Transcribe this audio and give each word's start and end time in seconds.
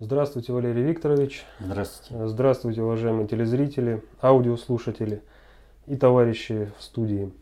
Здравствуйте, 0.00 0.52
Валерий 0.52 0.84
Викторович. 0.84 1.44
Здравствуйте. 1.58 2.28
Здравствуйте, 2.28 2.82
уважаемые 2.82 3.26
телезрители, 3.26 4.00
аудиослушатели 4.22 5.22
и 5.88 5.96
товарищи 5.96 6.70
в 6.78 6.84
студии. 6.84 7.32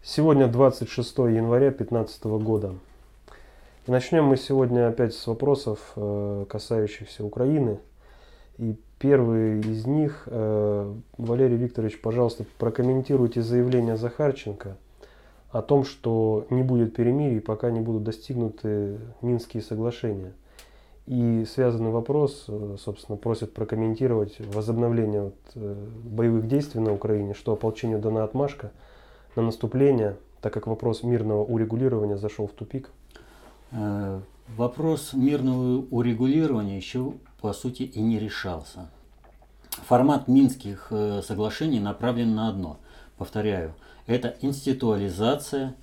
Сегодня 0.00 0.46
26 0.46 1.18
января 1.18 1.70
2015 1.70 2.24
года. 2.40 2.74
И 3.88 3.90
начнем 3.90 4.26
мы 4.26 4.36
сегодня 4.36 4.86
опять 4.86 5.12
с 5.12 5.26
вопросов, 5.26 5.80
э, 5.96 6.46
касающихся 6.48 7.24
Украины. 7.24 7.80
И 8.58 8.76
первый 9.00 9.58
из 9.58 9.84
них, 9.84 10.22
э, 10.26 10.94
Валерий 11.18 11.56
Викторович, 11.56 12.00
пожалуйста, 12.00 12.44
прокомментируйте 12.58 13.42
заявление 13.42 13.96
Захарченко 13.96 14.76
о 15.50 15.62
том, 15.62 15.84
что 15.84 16.46
не 16.48 16.62
будет 16.62 16.94
перемирий, 16.94 17.40
пока 17.40 17.72
не 17.72 17.80
будут 17.80 18.04
достигнуты 18.04 19.00
Минские 19.20 19.64
соглашения. 19.64 20.32
И 21.06 21.44
связанный 21.44 21.90
вопрос, 21.90 22.44
э, 22.46 22.76
собственно, 22.78 23.18
просят 23.18 23.52
прокомментировать 23.52 24.38
возобновление 24.38 25.22
вот, 25.22 25.34
э, 25.56 25.74
боевых 26.04 26.46
действий 26.46 26.80
на 26.80 26.92
Украине, 26.92 27.34
что 27.34 27.52
ополчению 27.52 27.98
дана 27.98 28.22
отмашка 28.22 28.70
на 29.34 29.42
наступление, 29.42 30.16
так 30.40 30.52
как 30.52 30.68
вопрос 30.68 31.02
мирного 31.02 31.44
урегулирования 31.44 32.16
зашел 32.16 32.46
в 32.46 32.52
тупик. 32.52 32.90
Э, 33.72 34.20
вопрос 34.56 35.12
мирного 35.12 35.84
урегулирования 35.90 36.76
еще, 36.76 37.14
по 37.40 37.52
сути, 37.52 37.82
и 37.82 38.00
не 38.00 38.20
решался. 38.20 38.88
Формат 39.88 40.28
Минских 40.28 40.92
соглашений 41.24 41.80
направлен 41.80 42.34
на 42.34 42.48
одно. 42.50 42.76
Повторяю, 43.16 43.72
это 44.06 44.36
институализация 44.42 45.74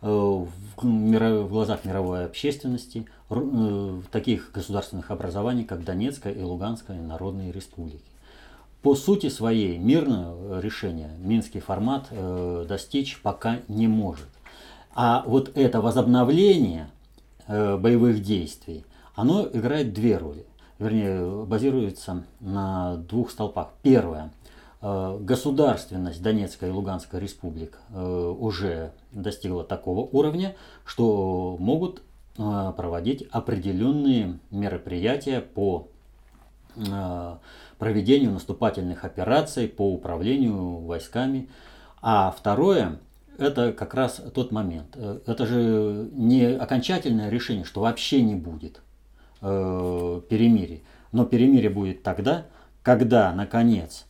в 0.00 1.48
глазах 1.48 1.84
мировой 1.84 2.24
общественности– 2.24 3.06
Э, 3.30 4.00
таких 4.10 4.52
государственных 4.52 5.10
образований, 5.10 5.64
как 5.64 5.84
Донецкая 5.84 6.32
и 6.32 6.40
Луганская 6.40 6.98
народные 6.98 7.52
республики. 7.52 8.00
По 8.80 8.94
сути 8.94 9.28
своей 9.28 9.76
мирное 9.76 10.60
решение 10.62 11.10
Минский 11.18 11.60
формат 11.60 12.06
э, 12.10 12.64
достичь 12.66 13.20
пока 13.20 13.58
не 13.68 13.86
может. 13.86 14.28
А 14.94 15.24
вот 15.26 15.52
это 15.56 15.82
возобновление 15.82 16.88
э, 17.48 17.76
боевых 17.76 18.22
действий, 18.22 18.86
оно 19.14 19.46
играет 19.52 19.92
две 19.92 20.16
роли. 20.16 20.46
Вернее, 20.78 21.44
базируется 21.44 22.24
на 22.40 22.96
двух 22.96 23.30
столпах. 23.30 23.72
Первое. 23.82 24.32
Э, 24.80 25.18
государственность 25.20 26.22
Донецкой 26.22 26.68
и 26.68 26.72
Луганской 26.72 27.20
республик 27.20 27.78
э, 27.90 28.34
уже 28.38 28.92
достигла 29.12 29.64
такого 29.64 30.00
уровня, 30.00 30.56
что 30.84 31.56
могут 31.58 32.02
Э, 32.38 32.72
проводить 32.76 33.26
определенные 33.32 34.38
мероприятия 34.50 35.40
по 35.40 35.88
проведению 37.78 38.30
наступательных 38.30 39.04
операций, 39.04 39.66
по 39.66 39.92
управлению 39.92 40.76
войсками. 40.78 41.48
А 42.00 42.30
второе, 42.30 43.00
это 43.36 43.72
как 43.72 43.94
раз 43.94 44.22
тот 44.32 44.52
момент. 44.52 44.96
Это 44.96 45.44
же 45.44 46.08
не 46.12 46.44
окончательное 46.44 47.30
решение, 47.30 47.64
что 47.64 47.80
вообще 47.80 48.22
не 48.22 48.36
будет 48.36 48.80
перемирия. 49.40 50.82
Но 51.10 51.24
перемирие 51.24 51.70
будет 51.70 52.04
тогда, 52.04 52.46
когда, 52.84 53.32
наконец, 53.32 54.06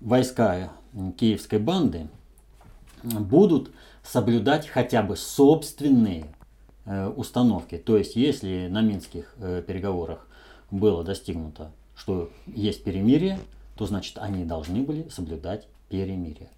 войска 0.00 0.70
киевской 1.16 1.58
банды 1.58 2.08
будут 3.02 3.70
соблюдать 4.02 4.68
хотя 4.68 5.02
бы 5.02 5.16
собственные 5.16 6.26
э, 6.84 7.08
установки. 7.08 7.78
То 7.78 7.96
есть, 7.96 8.16
если 8.16 8.68
на 8.68 8.80
минских 8.80 9.34
э, 9.38 9.62
переговорах 9.66 10.26
было 10.70 11.04
достигнуто, 11.04 11.72
что 11.96 12.30
есть 12.46 12.84
перемирие, 12.84 13.38
то 13.76 13.86
значит 13.86 14.18
они 14.18 14.44
должны 14.44 14.82
были 14.82 15.08
соблюдать 15.08 15.68
перемирие. 15.88 16.50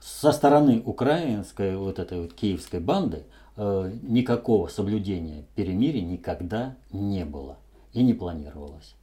Со 0.00 0.32
стороны 0.32 0.82
украинской 0.84 1.76
вот 1.76 1.98
этой 1.98 2.20
вот 2.20 2.32
киевской 2.32 2.80
банды 2.80 3.24
э, 3.56 3.92
никакого 4.02 4.68
соблюдения 4.68 5.44
перемирия 5.54 6.02
никогда 6.02 6.76
не 6.92 7.24
было 7.24 7.56
и 7.92 8.02
не 8.02 8.14
планировалось. 8.14 8.94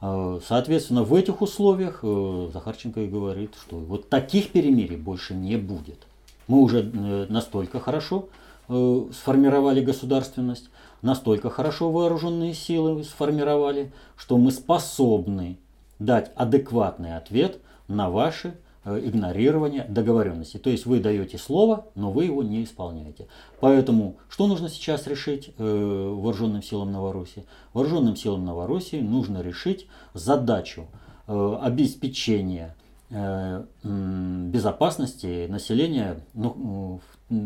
Э, 0.00 0.40
соответственно, 0.46 1.02
в 1.02 1.14
этих 1.14 1.42
условиях 1.42 2.00
э, 2.02 2.50
Захарченко 2.52 3.00
и 3.00 3.08
говорит, 3.08 3.54
что 3.60 3.76
вот 3.76 4.08
таких 4.08 4.50
перемирий 4.50 4.96
больше 4.96 5.34
не 5.34 5.56
будет. 5.56 6.06
Мы 6.46 6.60
уже 6.60 6.80
э, 6.80 7.26
настолько 7.28 7.80
хорошо 7.80 8.28
э, 8.68 9.04
сформировали 9.12 9.80
государственность, 9.82 10.70
настолько 11.02 11.50
хорошо 11.50 11.90
вооруженные 11.90 12.54
силы 12.54 13.04
сформировали, 13.04 13.92
что 14.16 14.38
мы 14.38 14.50
способны 14.50 15.58
дать 15.98 16.32
адекватный 16.34 17.16
ответ 17.16 17.58
на 17.88 18.10
ваши 18.10 18.54
э, 18.84 19.00
игнорирование 19.04 19.84
договоренности. 19.88 20.58
То 20.58 20.70
есть 20.70 20.86
вы 20.86 21.00
даете 21.00 21.38
слово, 21.38 21.86
но 21.94 22.10
вы 22.10 22.24
его 22.24 22.42
не 22.42 22.64
исполняете. 22.64 23.28
Поэтому 23.60 24.16
что 24.28 24.46
нужно 24.46 24.68
сейчас 24.68 25.06
решить 25.06 25.52
вооруженным 25.58 26.62
силам 26.62 26.92
Новороссии? 26.92 27.44
Вооруженным 27.72 28.16
силам 28.16 28.44
Новороссии 28.44 29.00
нужно 29.00 29.42
решить 29.42 29.86
задачу 30.14 30.86
обеспечения 31.26 32.74
Э, 33.12 33.64
безопасности 33.82 35.48
населения, 35.48 36.20
ну, 36.32 37.00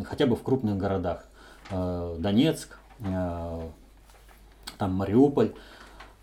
хотя 0.04 0.26
бы 0.26 0.36
в 0.36 0.42
крупных 0.42 0.76
городах. 0.76 1.24
Э, 1.70 2.16
Донецк, 2.18 2.78
э, 3.00 3.60
там 4.76 4.94
Мариуполь. 4.94 5.52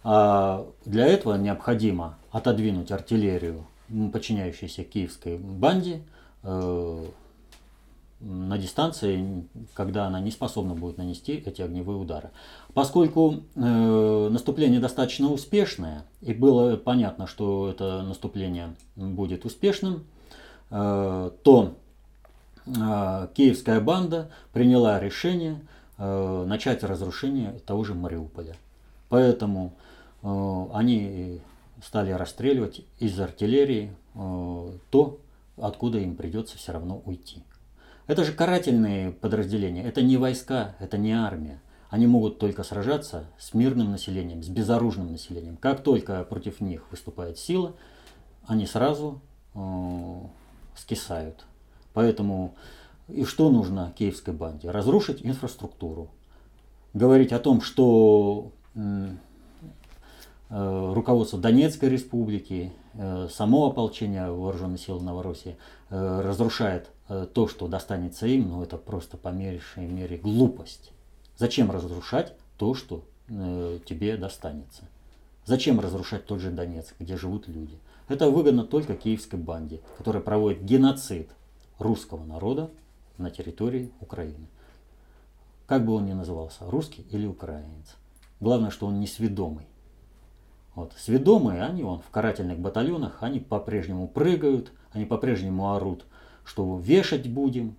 А 0.03 0.67
для 0.85 1.07
этого 1.07 1.35
необходимо 1.37 2.17
отодвинуть 2.31 2.91
артиллерию, 2.91 3.65
подчиняющуюся 4.11 4.83
киевской 4.83 5.37
банде, 5.37 6.01
на 8.21 8.57
дистанции, 8.57 9.45
когда 9.73 10.05
она 10.05 10.19
не 10.19 10.31
способна 10.31 10.75
будет 10.75 10.97
нанести 10.97 11.33
эти 11.33 11.61
огневые 11.61 11.97
удары. 11.97 12.29
Поскольку 12.73 13.43
э, 13.55 14.29
наступление 14.31 14.79
достаточно 14.79 15.31
успешное, 15.31 16.03
и 16.21 16.33
было 16.33 16.77
понятно, 16.77 17.25
что 17.27 17.69
это 17.69 18.03
наступление 18.03 18.75
будет 18.95 19.45
успешным, 19.45 20.03
э, 20.69 21.31
то 21.43 21.73
э, 22.65 23.27
киевская 23.33 23.81
банда 23.81 24.29
приняла 24.53 24.99
решение 24.99 25.59
э, 25.97 26.45
начать 26.47 26.83
разрушение 26.83 27.59
того 27.65 27.83
же 27.83 27.95
Мариуполя. 27.95 28.55
Поэтому 29.09 29.73
э, 30.21 30.65
они 30.73 31.41
стали 31.81 32.11
расстреливать 32.11 32.81
из 32.99 33.19
артиллерии 33.19 33.95
э, 34.13 34.71
то, 34.89 35.19
откуда 35.57 35.99
им 35.99 36.15
придется 36.15 36.57
все 36.57 36.71
равно 36.71 37.01
уйти. 37.05 37.43
Это 38.07 38.23
же 38.23 38.33
карательные 38.33 39.11
подразделения, 39.11 39.83
это 39.83 40.01
не 40.01 40.17
войска, 40.17 40.75
это 40.79 40.97
не 40.97 41.13
армия. 41.13 41.61
Они 41.89 42.07
могут 42.07 42.39
только 42.39 42.63
сражаться 42.63 43.25
с 43.37 43.53
мирным 43.53 43.91
населением, 43.91 44.43
с 44.43 44.47
безоружным 44.47 45.11
населением. 45.11 45.57
Как 45.57 45.83
только 45.83 46.23
против 46.23 46.61
них 46.61 46.89
выступает 46.91 47.37
сила, 47.37 47.75
они 48.45 48.65
сразу 48.65 49.21
э, 49.53 49.59
скисают. 50.75 51.45
Поэтому 51.93 52.55
и 53.07 53.25
что 53.25 53.49
нужно 53.49 53.93
киевской 53.97 54.33
банде? 54.33 54.71
Разрушить 54.71 55.25
инфраструктуру. 55.25 56.09
Говорить 56.93 57.33
о 57.33 57.39
том, 57.39 57.61
что 57.61 58.51
э, 58.73 59.09
руководство 60.51 61.39
Донецкой 61.39 61.89
республики, 61.89 62.71
э, 62.93 63.27
само 63.31 63.67
ополчение 63.67 64.31
вооруженных 64.31 64.81
сил 64.81 64.99
Новороссии 64.99 65.57
э, 65.89 66.21
разрушает 66.21 66.89
Э, 67.11 67.27
то, 67.27 67.45
что 67.49 67.67
достанется 67.67 68.25
им, 68.25 68.47
ну 68.47 68.63
это 68.63 68.77
просто 68.77 69.17
по 69.17 69.27
меньшей 69.27 69.85
мере 69.85 70.15
глупость. 70.15 70.93
Зачем 71.35 71.69
разрушать 71.69 72.33
то, 72.57 72.73
что 72.73 73.03
э, 73.27 73.79
тебе 73.85 74.15
достанется? 74.15 74.83
Зачем 75.45 75.81
разрушать 75.81 76.25
тот 76.25 76.39
же 76.39 76.51
Донецк, 76.51 76.95
где 76.99 77.17
живут 77.17 77.49
люди? 77.49 77.77
Это 78.07 78.29
выгодно 78.29 78.63
только 78.63 78.95
киевской 78.95 79.35
банде, 79.35 79.81
которая 79.97 80.23
проводит 80.23 80.63
геноцид 80.63 81.29
русского 81.79 82.23
народа 82.23 82.71
на 83.17 83.29
территории 83.29 83.91
Украины. 83.99 84.47
Как 85.67 85.85
бы 85.85 85.93
он 85.93 86.05
ни 86.05 86.13
назывался, 86.13 86.59
русский 86.61 87.05
или 87.11 87.27
украинец. 87.27 87.97
Главное, 88.39 88.71
что 88.71 88.87
он 88.87 89.01
не 89.01 89.07
сведомый. 89.07 89.65
Вот. 90.75 90.93
Сведомые, 90.97 91.63
они 91.63 91.83
вон, 91.83 91.99
в 91.99 92.09
карательных 92.09 92.59
батальонах, 92.59 93.17
они 93.21 93.39
по-прежнему 93.39 94.07
прыгают, 94.07 94.71
они 94.93 95.05
по-прежнему 95.05 95.73
орут 95.73 96.05
что 96.43 96.77
вешать 96.79 97.31
будем, 97.31 97.75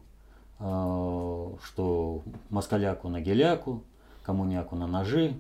а, 0.59 1.55
что 1.63 2.23
москаляку 2.51 3.09
на 3.09 3.21
геляку, 3.21 3.83
коммуняку 4.23 4.77
на 4.77 4.87
ножи. 4.87 5.39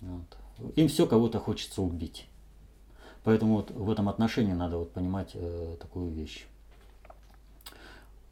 Вот. 0.00 0.72
Им 0.76 0.88
все 0.88 1.06
кого-то 1.06 1.40
хочется 1.40 1.82
убить. 1.82 2.26
Поэтому 3.24 3.56
вот 3.56 3.70
в 3.70 3.90
этом 3.90 4.08
отношении 4.08 4.52
надо 4.52 4.78
вот 4.78 4.92
понимать 4.92 5.32
э, 5.34 5.76
такую 5.78 6.10
вещь. 6.10 6.46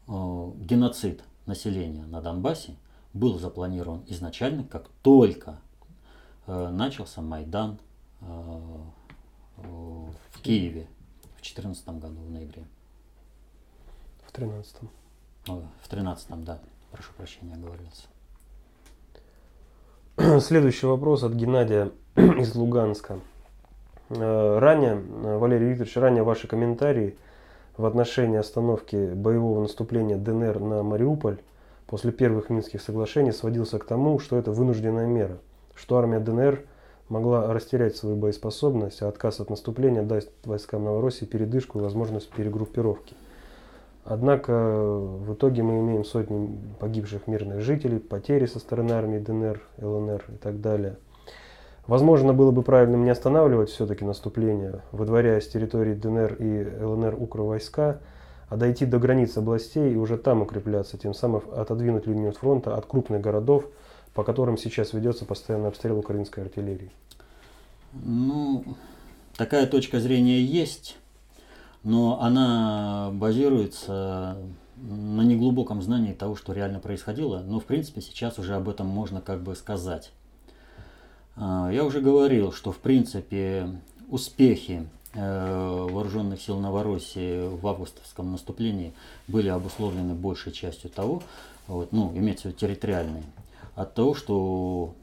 Э, 0.07 0.51
геноцид 0.57 1.21
населения 1.45 2.05
на 2.05 2.21
Донбассе 2.21 2.75
был 3.13 3.37
запланирован 3.37 4.03
изначально, 4.07 4.63
как 4.63 4.87
только 5.03 5.59
э, 6.47 6.69
начался 6.69 7.21
Майдан 7.21 7.77
в 8.21 10.11
Киеве 10.41 10.87
в 11.21 11.41
2014 11.41 11.87
году, 11.99 12.21
в 12.21 12.31
ноябре. 12.31 12.63
В 14.25 14.31
13 14.31 14.75
В 15.45 15.89
13 15.89 16.43
да. 16.43 16.59
Прошу 16.91 17.13
прощения, 17.13 17.53
оговорился. 17.53 18.07
Следующий 20.45 20.87
вопрос 20.87 21.23
от 21.23 21.33
Геннадия 21.33 21.91
из 22.15 22.55
Луганска. 22.55 23.19
Ранее, 24.09 24.95
Валерий 24.95 25.69
Викторович, 25.69 25.97
ранее 25.97 26.23
ваши 26.23 26.47
комментарии 26.47 27.15
в 27.77 27.85
отношении 27.85 28.37
остановки 28.37 29.13
боевого 29.13 29.61
наступления 29.61 30.17
ДНР 30.17 30.59
на 30.59 30.83
Мариуполь 30.83 31.37
после 31.85 32.11
первых 32.11 32.49
Минских 32.49 32.81
соглашений 32.81 33.31
сводился 33.31 33.77
к 33.77 33.85
тому, 33.85 34.19
что 34.19 34.35
это 34.35 34.51
вынужденная 34.51 35.05
мера, 35.05 35.37
что 35.75 35.97
армия 35.97 36.19
ДНР 36.19 36.65
могла 37.09 37.51
растерять 37.53 37.95
свою 37.95 38.15
боеспособность, 38.15 39.01
а 39.01 39.07
отказ 39.07 39.39
от 39.39 39.49
наступления 39.49 40.03
даст 40.03 40.29
войскам 40.45 40.85
Новороссии 40.85 41.25
передышку 41.25 41.79
и 41.79 41.81
возможность 41.81 42.29
перегруппировки. 42.29 43.15
Однако 44.05 44.53
в 44.53 45.33
итоге 45.33 45.61
мы 45.61 45.79
имеем 45.79 46.05
сотни 46.05 46.57
погибших 46.79 47.27
мирных 47.27 47.61
жителей, 47.61 47.99
потери 47.99 48.45
со 48.45 48.59
стороны 48.59 48.93
армии 48.93 49.19
ДНР, 49.19 49.61
ЛНР 49.79 50.23
и 50.29 50.37
так 50.37 50.61
далее. 50.61 50.95
Возможно, 51.85 52.33
было 52.33 52.51
бы 52.51 52.61
правильным 52.61 53.03
не 53.03 53.09
останавливать 53.09 53.69
все-таки 53.69 54.05
наступление, 54.05 54.81
выдворяя 54.91 55.41
с 55.41 55.47
территории 55.47 55.95
ДНР 55.95 56.35
и 56.39 56.83
ЛНР 56.83 57.15
укровойска, 57.19 57.81
войска 57.81 58.01
а 58.49 58.57
дойти 58.57 58.85
до 58.85 58.97
границ 58.99 59.37
областей 59.37 59.93
и 59.93 59.95
уже 59.95 60.17
там 60.17 60.41
укрепляться, 60.41 60.97
тем 60.97 61.13
самым 61.13 61.43
отодвинуть 61.55 62.07
линию 62.07 62.31
фронта 62.31 62.75
от 62.75 62.85
крупных 62.85 63.21
городов, 63.21 63.65
по 64.13 64.23
которым 64.23 64.57
сейчас 64.57 64.93
ведется 64.93 65.25
постоянный 65.25 65.67
обстрел 65.67 65.97
украинской 65.97 66.41
артиллерии? 66.41 66.91
Ну, 67.93 68.63
такая 69.35 69.65
точка 69.67 69.99
зрения 69.99 70.41
есть, 70.41 70.97
но 71.83 72.21
она 72.21 73.09
базируется 73.13 74.37
на 74.77 75.21
неглубоком 75.21 75.81
знании 75.81 76.13
того, 76.13 76.35
что 76.35 76.53
реально 76.53 76.79
происходило, 76.79 77.39
но 77.39 77.59
в 77.59 77.65
принципе 77.65 78.01
сейчас 78.01 78.39
уже 78.39 78.55
об 78.55 78.69
этом 78.69 78.87
можно 78.87 79.21
как 79.21 79.41
бы 79.41 79.55
сказать. 79.55 80.11
А, 81.35 81.69
я 81.71 81.83
уже 81.83 81.99
говорил, 82.01 82.51
что 82.51 82.71
в 82.71 82.77
принципе 82.77 83.69
успехи 84.07 84.87
Э, 85.15 85.87
вооруженных 85.89 86.39
сил 86.39 86.59
Новороссии 86.59 87.47
в 87.47 87.65
августовском 87.65 88.31
наступлении 88.31 88.93
были 89.27 89.47
обусловлены 89.47 90.13
большей 90.13 90.51
частью 90.51 90.91
того, 90.91 91.23
вот, 91.65 91.91
ну, 91.91 92.15
имеется 92.15 92.43
в 92.43 92.45
виду 92.45 92.57
территориальной, 92.59 93.23
от 93.81 93.93
того, 93.93 94.13
что 94.13 94.95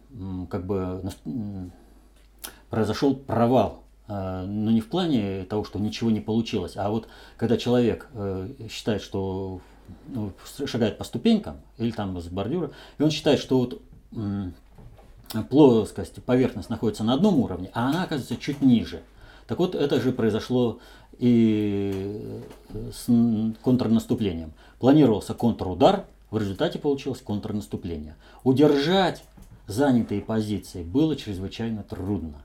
как 0.50 0.66
бы 0.66 1.02
произошел 2.70 3.14
провал 3.14 3.84
э, 4.08 4.44
но 4.46 4.70
не 4.70 4.80
в 4.80 4.88
плане 4.88 5.44
того, 5.44 5.64
что 5.64 5.78
ничего 5.78 6.10
не 6.10 6.20
получилось, 6.20 6.72
а 6.76 6.90
вот 6.90 7.08
когда 7.36 7.56
человек 7.56 8.08
э, 8.14 8.48
считает, 8.70 9.02
что 9.02 9.60
ну, 10.08 10.32
шагает 10.66 10.98
по 10.98 11.04
ступенькам 11.04 11.56
или 11.78 11.90
там 11.90 12.20
с 12.20 12.26
бордюра, 12.28 12.70
и 12.98 13.02
он 13.02 13.10
считает, 13.10 13.40
что 13.40 13.58
вот 13.58 13.82
плоскость, 15.50 16.22
поверхность 16.24 16.70
находится 16.70 17.04
на 17.04 17.14
одном 17.14 17.38
уровне, 17.40 17.70
а 17.74 17.88
она 17.88 18.04
оказывается 18.04 18.36
чуть 18.36 18.62
ниже– 18.62 19.02
так 19.46 19.58
вот, 19.58 19.74
это 19.74 20.00
же 20.00 20.12
произошло 20.12 20.78
и 21.18 22.40
с 22.92 23.06
контрнаступлением. 23.62 24.52
Планировался 24.78 25.34
контрудар, 25.34 26.06
в 26.36 26.38
результате 26.38 26.78
получилось 26.78 27.22
контрнаступление. 27.22 28.14
Удержать 28.44 29.24
занятые 29.66 30.20
позиции 30.20 30.82
было 30.82 31.16
чрезвычайно 31.16 31.82
трудно. 31.82 32.42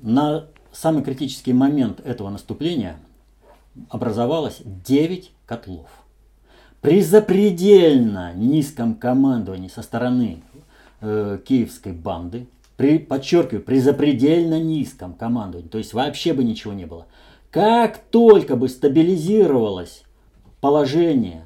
На 0.00 0.46
самый 0.72 1.04
критический 1.04 1.52
момент 1.52 2.00
этого 2.00 2.30
наступления 2.30 2.96
образовалось 3.90 4.62
9 4.64 5.32
котлов. 5.44 5.90
При 6.80 7.02
запредельно 7.02 8.32
низком 8.32 8.94
командовании 8.94 9.68
со 9.68 9.82
стороны 9.82 10.42
э, 11.02 11.38
киевской 11.44 11.92
банды 11.92 12.46
при, 12.78 12.96
подчеркиваю, 12.98 13.62
при 13.62 13.80
запредельно 13.80 14.58
низком 14.58 15.12
командовании, 15.12 15.68
то 15.68 15.76
есть 15.76 15.92
вообще 15.92 16.32
бы 16.32 16.42
ничего 16.42 16.72
не 16.72 16.86
было. 16.86 17.06
Как 17.50 17.98
только 17.98 18.56
бы 18.56 18.70
стабилизировалось 18.70 20.04
положение, 20.60 21.45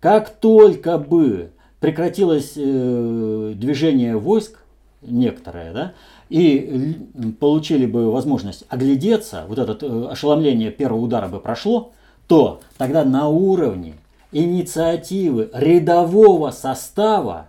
как 0.00 0.30
только 0.30 0.98
бы 0.98 1.52
прекратилось 1.78 2.54
э, 2.56 3.52
движение 3.54 4.16
войск, 4.16 4.58
некоторое, 5.02 5.72
да, 5.72 5.92
и 6.28 6.96
получили 7.38 7.86
бы 7.86 8.10
возможность 8.10 8.64
оглядеться, 8.68 9.44
вот 9.48 9.58
это 9.58 9.86
э, 9.86 10.06
ошеломление 10.10 10.70
первого 10.70 11.00
удара 11.00 11.28
бы 11.28 11.40
прошло, 11.40 11.92
то 12.26 12.60
тогда 12.78 13.04
на 13.04 13.28
уровне 13.28 13.94
инициативы 14.32 15.50
рядового 15.52 16.50
состава 16.50 17.48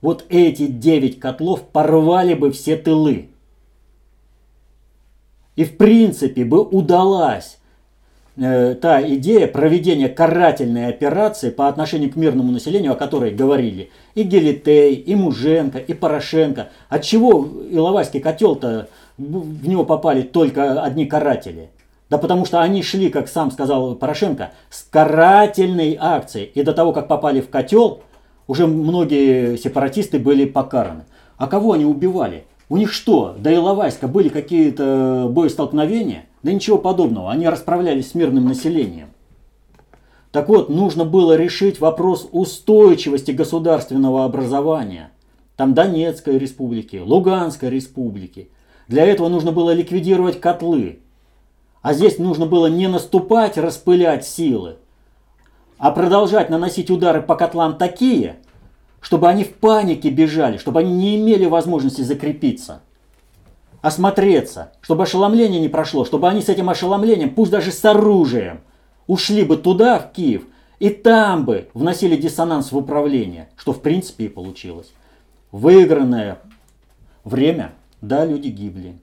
вот 0.00 0.24
эти 0.28 0.66
девять 0.66 1.18
котлов 1.18 1.62
порвали 1.62 2.34
бы 2.34 2.50
все 2.50 2.76
тылы. 2.76 3.30
И 5.54 5.64
в 5.64 5.76
принципе 5.76 6.44
бы 6.44 6.62
удалась 6.62 7.58
та 8.36 9.02
идея 9.02 9.46
проведения 9.46 10.08
карательной 10.08 10.88
операции 10.88 11.50
по 11.50 11.68
отношению 11.68 12.10
к 12.12 12.16
мирному 12.16 12.52
населению, 12.52 12.92
о 12.92 12.96
которой 12.96 13.30
говорили 13.34 13.90
и 14.14 14.22
Гелитей, 14.22 14.94
и 14.94 15.14
Муженко, 15.14 15.78
и 15.78 15.94
Порошенко. 15.94 16.68
Отчего 16.88 17.48
Иловайский 17.70 18.20
котел-то 18.20 18.88
в 19.16 19.66
него 19.66 19.84
попали 19.84 20.22
только 20.22 20.82
одни 20.82 21.06
каратели? 21.06 21.70
Да 22.10 22.18
потому 22.18 22.44
что 22.44 22.60
они 22.60 22.82
шли, 22.82 23.08
как 23.08 23.28
сам 23.28 23.50
сказал 23.50 23.94
Порошенко, 23.94 24.50
с 24.70 24.82
карательной 24.82 25.96
акцией. 25.98 26.50
И 26.54 26.62
до 26.62 26.72
того, 26.72 26.92
как 26.92 27.08
попали 27.08 27.40
в 27.40 27.48
котел, 27.48 28.02
уже 28.46 28.66
многие 28.66 29.56
сепаратисты 29.56 30.18
были 30.18 30.44
покараны. 30.44 31.04
А 31.36 31.48
кого 31.48 31.72
они 31.72 31.84
убивали? 31.84 32.44
У 32.68 32.76
них 32.76 32.92
что, 32.92 33.34
до 33.38 33.52
Иловайска 33.52 34.08
были 34.08 34.28
какие-то 34.28 35.28
боестолкновения? 35.30 36.26
Да 36.46 36.52
ничего 36.52 36.78
подобного, 36.78 37.32
они 37.32 37.48
расправлялись 37.48 38.12
с 38.12 38.14
мирным 38.14 38.44
населением. 38.46 39.08
Так 40.30 40.48
вот, 40.48 40.68
нужно 40.68 41.04
было 41.04 41.34
решить 41.34 41.80
вопрос 41.80 42.28
устойчивости 42.30 43.32
государственного 43.32 44.24
образования. 44.24 45.10
Там 45.56 45.74
Донецкой 45.74 46.38
республики, 46.38 47.02
Луганской 47.04 47.68
республики. 47.68 48.48
Для 48.86 49.04
этого 49.04 49.28
нужно 49.28 49.50
было 49.50 49.72
ликвидировать 49.72 50.38
котлы. 50.38 51.00
А 51.82 51.94
здесь 51.94 52.20
нужно 52.20 52.46
было 52.46 52.68
не 52.68 52.86
наступать, 52.86 53.58
распылять 53.58 54.24
силы, 54.24 54.76
а 55.78 55.90
продолжать 55.90 56.48
наносить 56.48 56.92
удары 56.92 57.22
по 57.22 57.34
котлам 57.34 57.76
такие, 57.76 58.36
чтобы 59.00 59.26
они 59.28 59.42
в 59.42 59.54
панике 59.54 60.10
бежали, 60.10 60.58
чтобы 60.58 60.78
они 60.78 60.92
не 60.94 61.16
имели 61.16 61.46
возможности 61.46 62.02
закрепиться, 62.02 62.82
осмотреться, 63.86 64.72
чтобы 64.80 65.04
ошеломление 65.04 65.60
не 65.60 65.68
прошло, 65.68 66.04
чтобы 66.04 66.28
они 66.28 66.42
с 66.42 66.48
этим 66.48 66.68
ошеломлением, 66.68 67.32
пусть 67.32 67.52
даже 67.52 67.70
с 67.70 67.84
оружием, 67.84 68.62
ушли 69.06 69.44
бы 69.44 69.56
туда, 69.56 70.00
в 70.00 70.10
Киев, 70.10 70.42
и 70.80 70.90
там 70.90 71.44
бы 71.44 71.68
вносили 71.72 72.16
диссонанс 72.16 72.72
в 72.72 72.76
управление, 72.76 73.48
что 73.56 73.72
в 73.72 73.80
принципе 73.80 74.24
и 74.24 74.28
получилось. 74.28 74.92
Выигранное 75.52 76.38
время, 77.22 77.74
да, 78.00 78.24
люди 78.24 78.48
гибли. 78.48 78.98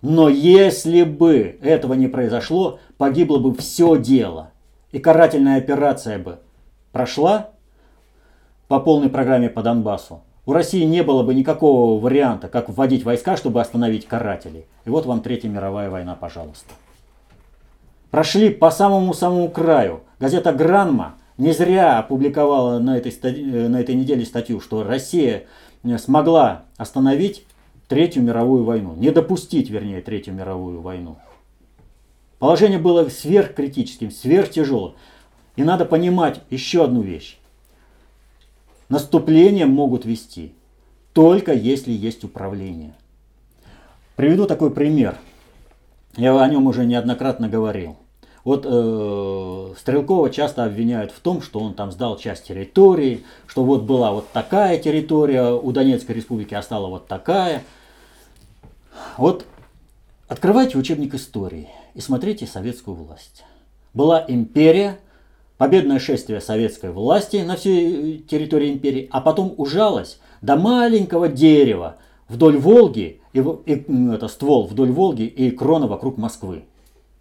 Но 0.00 0.30
если 0.30 1.02
бы 1.02 1.58
этого 1.60 1.92
не 1.92 2.08
произошло, 2.08 2.80
погибло 2.96 3.38
бы 3.38 3.54
все 3.54 3.98
дело 3.98 4.50
и 4.92 4.98
карательная 4.98 5.58
операция 5.58 6.18
бы 6.18 6.38
прошла 6.90 7.50
по 8.68 8.80
полной 8.80 9.10
программе 9.10 9.50
по 9.50 9.62
Донбассу, 9.62 10.22
у 10.44 10.52
России 10.52 10.82
не 10.84 11.02
было 11.02 11.22
бы 11.22 11.34
никакого 11.34 12.00
варианта, 12.00 12.48
как 12.48 12.68
вводить 12.68 13.04
войска, 13.04 13.36
чтобы 13.36 13.60
остановить 13.60 14.06
карателей. 14.06 14.66
И 14.84 14.90
вот 14.90 15.06
вам 15.06 15.20
Третья 15.20 15.48
мировая 15.48 15.88
война, 15.88 16.16
пожалуйста. 16.16 16.74
Прошли 18.10 18.50
по 18.50 18.70
самому-самому 18.70 19.48
краю. 19.50 20.00
Газета 20.18 20.52
«Гранма» 20.52 21.14
не 21.38 21.52
зря 21.52 21.98
опубликовала 21.98 22.78
на 22.78 22.98
этой, 22.98 23.68
на 23.68 23.80
этой 23.80 23.94
неделе 23.94 24.24
статью, 24.24 24.60
что 24.60 24.82
Россия 24.82 25.44
смогла 25.98 26.64
остановить 26.76 27.46
Третью 27.88 28.22
мировую 28.22 28.64
войну, 28.64 28.94
не 28.96 29.10
допустить, 29.10 29.68
вернее, 29.70 30.00
Третью 30.00 30.34
мировую 30.34 30.80
войну. 30.80 31.16
Положение 32.38 32.78
было 32.78 33.08
сверхкритическим, 33.08 34.10
сверхтяжелым. 34.10 34.94
И 35.56 35.62
надо 35.62 35.84
понимать 35.84 36.40
еще 36.50 36.84
одну 36.84 37.02
вещь. 37.02 37.38
Наступление 38.92 39.64
могут 39.64 40.04
вести 40.04 40.52
только 41.14 41.54
если 41.54 41.92
есть 41.92 42.24
управление. 42.24 42.92
Приведу 44.16 44.44
такой 44.44 44.70
пример. 44.70 45.16
Я 46.18 46.38
о 46.38 46.46
нем 46.46 46.66
уже 46.66 46.84
неоднократно 46.84 47.48
говорил. 47.48 47.96
Вот 48.44 48.66
э, 48.68 49.74
Стрелкова 49.78 50.28
часто 50.28 50.64
обвиняют 50.64 51.10
в 51.10 51.20
том, 51.20 51.40
что 51.40 51.60
он 51.60 51.72
там 51.72 51.90
сдал 51.90 52.18
часть 52.18 52.44
территории, 52.44 53.24
что 53.46 53.64
вот 53.64 53.84
была 53.84 54.12
вот 54.12 54.28
такая 54.30 54.76
территория, 54.76 55.54
у 55.54 55.72
Донецкой 55.72 56.16
республики, 56.16 56.52
а 56.52 56.80
вот 56.80 57.06
такая. 57.06 57.64
Вот 59.16 59.46
открывайте 60.28 60.76
учебник 60.76 61.14
истории 61.14 61.70
и 61.94 62.02
смотрите 62.02 62.46
советскую 62.46 62.94
власть. 62.94 63.42
Была 63.94 64.22
империя, 64.28 64.98
победное 65.62 66.00
шествие 66.00 66.40
советской 66.40 66.90
власти 66.90 67.36
на 67.36 67.54
всей 67.54 68.18
территории 68.18 68.72
империи, 68.72 69.08
а 69.12 69.20
потом 69.20 69.54
ужалось 69.56 70.18
до 70.40 70.56
маленького 70.56 71.28
дерева 71.28 71.98
вдоль 72.26 72.58
Волги, 72.58 73.20
и, 73.32 73.38
и 73.66 73.84
это 74.12 74.26
ствол 74.26 74.66
вдоль 74.66 74.90
Волги 74.90 75.22
и 75.22 75.52
крона 75.52 75.86
вокруг 75.86 76.16
Москвы. 76.16 76.64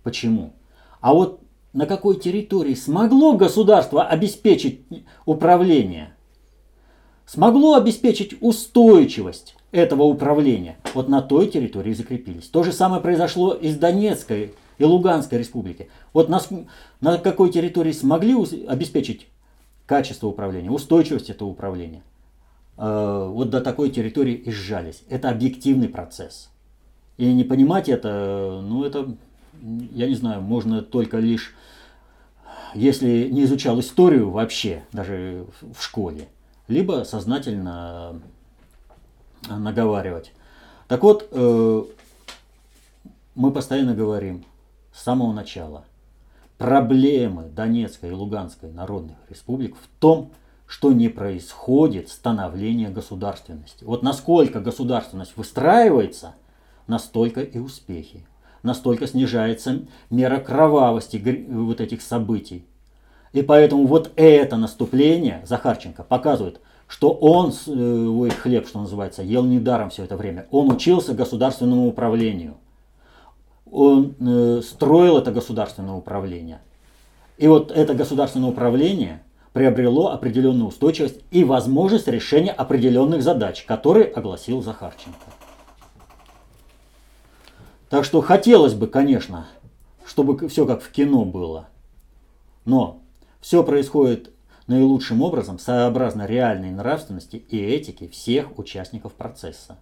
Почему? 0.02 0.54
А 1.02 1.14
вот 1.14 1.42
на 1.74 1.86
какой 1.86 2.20
территории 2.20 2.74
смогло 2.74 3.34
государство 3.34 4.08
обеспечить 4.08 4.82
управление? 5.28 6.16
Смогло 7.28 7.76
обеспечить 7.76 8.38
устойчивость 8.42 9.56
этого 9.72 10.02
управления? 10.02 10.78
Вот 10.96 11.10
на 11.10 11.22
той 11.22 11.46
территории 11.46 11.94
закрепились. 11.94 12.48
То 12.48 12.64
же 12.64 12.72
самое 12.72 13.04
произошло 13.04 13.54
и 13.54 13.70
с 13.70 13.76
Донецкой 13.76 14.56
и 14.82 14.84
Луганской 14.84 15.38
республики. 15.38 15.90
Вот 16.12 16.28
на, 16.28 16.42
на 17.02 17.20
какой 17.20 17.52
территории 17.52 17.92
смогли 17.92 18.36
обеспечить 18.68 19.28
качество 19.86 20.26
управления, 20.26 20.72
устойчивость 20.72 21.30
этого 21.30 21.50
управления? 21.50 22.02
Э, 22.78 23.28
вот 23.30 23.52
до 23.52 23.62
такой 23.62 23.92
территории 23.92 24.34
и 24.34 24.52
сжались. 24.52 25.04
Это 25.08 25.30
объективный 25.30 25.88
процесс. 25.88 26.50
И 27.18 27.32
не 27.32 27.44
понимать 27.44 27.90
это, 27.90 28.60
ну 28.64 28.84
это 28.84 29.16
я 29.92 30.08
не 30.08 30.16
знаю, 30.16 30.42
можно 30.42 30.82
только 30.82 31.20
лишь, 31.20 31.54
если 32.74 33.30
не 33.30 33.44
изучал 33.44 33.80
историю 33.80 34.32
вообще, 34.32 34.84
даже 34.92 35.46
в 35.62 35.84
школе, 35.84 36.28
либо 36.68 37.04
сознательно 37.04 38.20
наговаривать. 39.48 40.32
Так 40.88 41.04
вот, 41.04 41.28
э, 41.32 41.84
мы 43.36 43.52
постоянно 43.52 43.94
говорим 43.94 44.44
с 44.94 45.04
самого 45.04 45.34
начала, 45.34 45.86
проблемы 46.58 47.44
Донецкой 47.44 48.10
и 48.10 48.14
Луганской 48.14 48.72
народных 48.72 49.18
республик 49.30 49.76
в 49.76 49.88
том, 50.00 50.32
что 50.66 50.92
не 50.92 51.10
происходит 51.10 52.10
становление 52.10 52.90
государственности. 52.90 53.84
Вот 53.84 54.04
насколько 54.04 54.60
государственность 54.62 55.36
выстраивается, 55.36 56.36
настолько 56.88 57.42
и 57.42 57.60
успехи 57.60 58.26
настолько 58.64 59.08
снижается 59.08 59.82
мера 60.10 60.40
кровавости 60.40 61.46
вот 61.50 61.82
этих 61.82 62.02
событий. 62.02 62.66
И 63.34 63.42
поэтому 63.42 63.86
вот 63.86 64.12
это 64.16 64.58
наступление 64.58 65.42
Захарченко 65.46 66.04
показывает, 66.04 66.60
что 66.88 67.12
он 67.12 67.54
свой 67.54 68.30
э, 68.30 68.32
хлеб, 68.34 68.68
что 68.68 68.82
называется, 68.82 69.24
ел 69.24 69.46
недаром 69.46 69.90
все 69.90 70.04
это 70.04 70.18
время. 70.18 70.48
Он 70.52 70.70
учился 70.70 71.14
государственному 71.14 71.88
управлению. 71.88 72.58
Он 73.72 74.16
э, 74.20 74.62
строил 74.64 75.18
это 75.18 75.32
государственное 75.32 75.96
управление. 75.96 76.62
И 77.38 77.48
вот 77.48 77.72
это 77.72 77.94
государственное 77.94 78.50
управление 78.50 79.24
приобрело 79.54 80.12
определенную 80.12 80.68
устойчивость 80.68 81.22
и 81.32 81.44
возможность 81.44 82.08
решения 82.08 82.52
определенных 82.52 83.24
задач, 83.24 83.64
которые 83.64 84.06
огласил 84.06 84.62
Захарченко. 84.62 85.18
Так 87.90 88.06
что 88.06 88.22
хотелось 88.22 88.74
бы, 88.74 88.88
конечно, 88.88 89.48
чтобы 90.06 90.48
все 90.48 90.66
как 90.66 90.82
в 90.82 90.92
кино 90.92 91.26
было. 91.26 91.68
Но 92.66 93.02
все 93.42 93.64
происходит 93.64 94.32
наилучшим 94.68 95.22
образом 95.22 95.60
сообразно 95.60 96.26
реальной 96.26 96.72
нравственности 96.72 97.36
и 97.36 97.58
этике 97.58 98.08
всех 98.08 98.58
участников 98.58 99.14
процесса. 99.14 99.78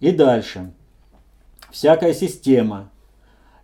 И 0.00 0.10
дальше. 0.10 0.72
Всякая 1.70 2.14
система 2.14 2.90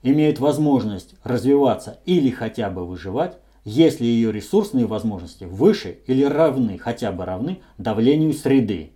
имеет 0.02 0.38
возможность 0.38 1.14
развиваться 1.24 1.98
или 2.06 2.30
хотя 2.30 2.70
бы 2.70 2.86
выживать, 2.86 3.36
если 3.64 4.04
ее 4.04 4.32
ресурсные 4.32 4.86
возможности 4.86 5.44
выше 5.44 5.98
или 6.06 6.24
равны, 6.24 6.78
хотя 6.78 7.12
бы 7.12 7.24
равны 7.24 7.60
давлению 7.76 8.32
среды. 8.32 8.92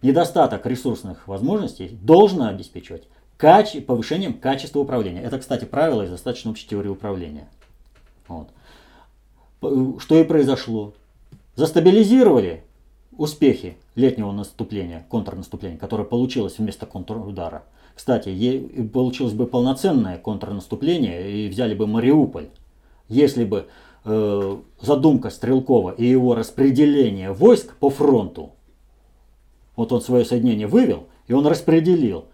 Недостаток 0.00 0.64
ресурсных 0.66 1.28
возможностей 1.28 1.98
должно 2.02 2.48
обеспечивать 2.48 3.04
каче, 3.36 3.80
повышением 3.80 4.34
качества 4.34 4.80
управления. 4.80 5.22
Это, 5.22 5.38
кстати, 5.38 5.64
правило 5.64 6.02
из 6.02 6.10
достаточно 6.10 6.50
общей 6.50 6.68
теории 6.68 6.88
управления. 6.88 7.48
Вот. 8.28 8.48
Что 10.00 10.18
и 10.18 10.24
произошло. 10.24 10.94
Застабилизировали 11.56 12.64
успехи 13.18 13.76
летнего 13.94 14.32
наступления, 14.32 15.06
контрнаступления, 15.08 15.78
которое 15.78 16.04
получилось 16.04 16.58
вместо 16.58 16.86
контрудара. 16.86 17.64
Кстати, 17.94 18.88
получилось 18.92 19.34
бы 19.34 19.46
полноценное 19.46 20.18
контрнаступление 20.18 21.46
и 21.46 21.48
взяли 21.48 21.74
бы 21.74 21.86
Мариуполь, 21.86 22.48
если 23.08 23.44
бы 23.44 23.68
э, 24.04 24.56
задумка 24.80 25.30
Стрелкова 25.30 25.90
и 25.90 26.04
его 26.04 26.34
распределение 26.34 27.32
войск 27.32 27.76
по 27.76 27.90
фронту, 27.90 28.50
вот 29.76 29.92
он 29.92 30.00
свое 30.00 30.24
соединение 30.24 30.66
вывел, 30.66 31.04
и 31.28 31.32
он 31.32 31.46
распределил 31.46 32.24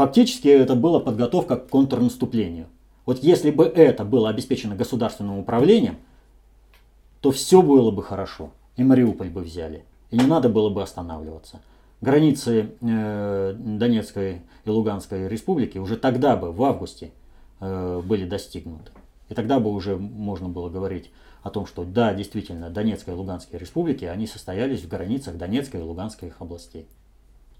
Фактически 0.00 0.48
это 0.48 0.76
была 0.76 0.98
подготовка 0.98 1.56
к 1.56 1.68
контрнаступлению. 1.68 2.68
Вот 3.04 3.22
если 3.22 3.50
бы 3.50 3.64
это 3.64 4.02
было 4.02 4.30
обеспечено 4.30 4.74
государственным 4.74 5.38
управлением, 5.38 5.98
то 7.20 7.30
все 7.32 7.60
было 7.60 7.90
бы 7.90 8.02
хорошо. 8.02 8.50
И 8.78 8.82
Мариуполь 8.82 9.28
бы 9.28 9.42
взяли. 9.42 9.84
И 10.10 10.16
не 10.16 10.26
надо 10.26 10.48
было 10.48 10.70
бы 10.70 10.82
останавливаться. 10.82 11.60
Границы 12.00 12.72
э, 12.80 13.54
Донецкой 13.56 14.42
и 14.64 14.70
Луганской 14.70 15.28
республики 15.28 15.78
уже 15.78 15.96
тогда 15.96 16.36
бы, 16.36 16.50
в 16.50 16.62
августе, 16.64 17.12
э, 17.60 18.00
были 18.04 18.24
достигнуты. 18.24 18.90
И 19.28 19.34
тогда 19.34 19.60
бы 19.60 19.70
уже 19.70 19.96
можно 19.96 20.48
было 20.48 20.68
говорить 20.68 21.10
о 21.42 21.50
том, 21.50 21.66
что 21.66 21.84
да, 21.84 22.14
действительно, 22.14 22.70
Донецкая 22.70 23.14
и 23.14 23.18
Луганская 23.18 23.60
республики, 23.60 24.04
они 24.04 24.26
состоялись 24.26 24.82
в 24.82 24.88
границах 24.88 25.36
Донецкой 25.36 25.80
и 25.80 25.84
Луганской 25.84 26.32
областей. 26.38 26.86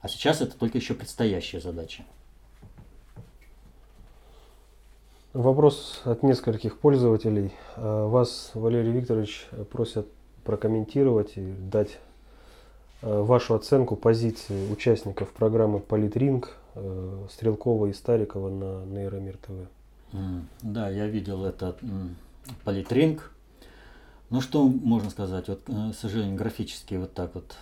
А 0.00 0.08
сейчас 0.08 0.40
это 0.40 0.58
только 0.58 0.78
еще 0.78 0.94
предстоящая 0.94 1.60
задача. 1.60 2.04
Вопрос 5.32 6.00
от 6.04 6.22
нескольких 6.22 6.78
пользователей. 6.78 7.52
А, 7.76 8.08
вас, 8.08 8.50
Валерий 8.54 8.90
Викторович, 8.90 9.46
просят 9.70 10.08
прокомментировать 10.44 11.36
и 11.36 11.52
дать 11.52 11.98
вашу 13.02 13.54
оценку 13.54 13.96
позиции 13.96 14.70
участников 14.70 15.30
программы 15.30 15.80
«Политринг» 15.80 16.56
а, 16.74 17.26
Стрелкова 17.30 17.86
и 17.86 17.92
Старикова 17.92 18.48
на 18.50 18.84
Нейромир 18.86 19.36
ТВ. 19.38 19.68
Да, 20.62 20.90
я 20.90 21.06
видел 21.06 21.44
этот 21.44 21.78
«Политринг». 22.64 23.32
Ну 24.28 24.40
что 24.40 24.64
можно 24.64 25.10
сказать? 25.10 25.48
Вот, 25.48 25.62
к 25.64 25.94
сожалению, 25.94 26.36
графически 26.36 26.94
вот 26.94 27.14
так 27.14 27.34
вот 27.34 27.56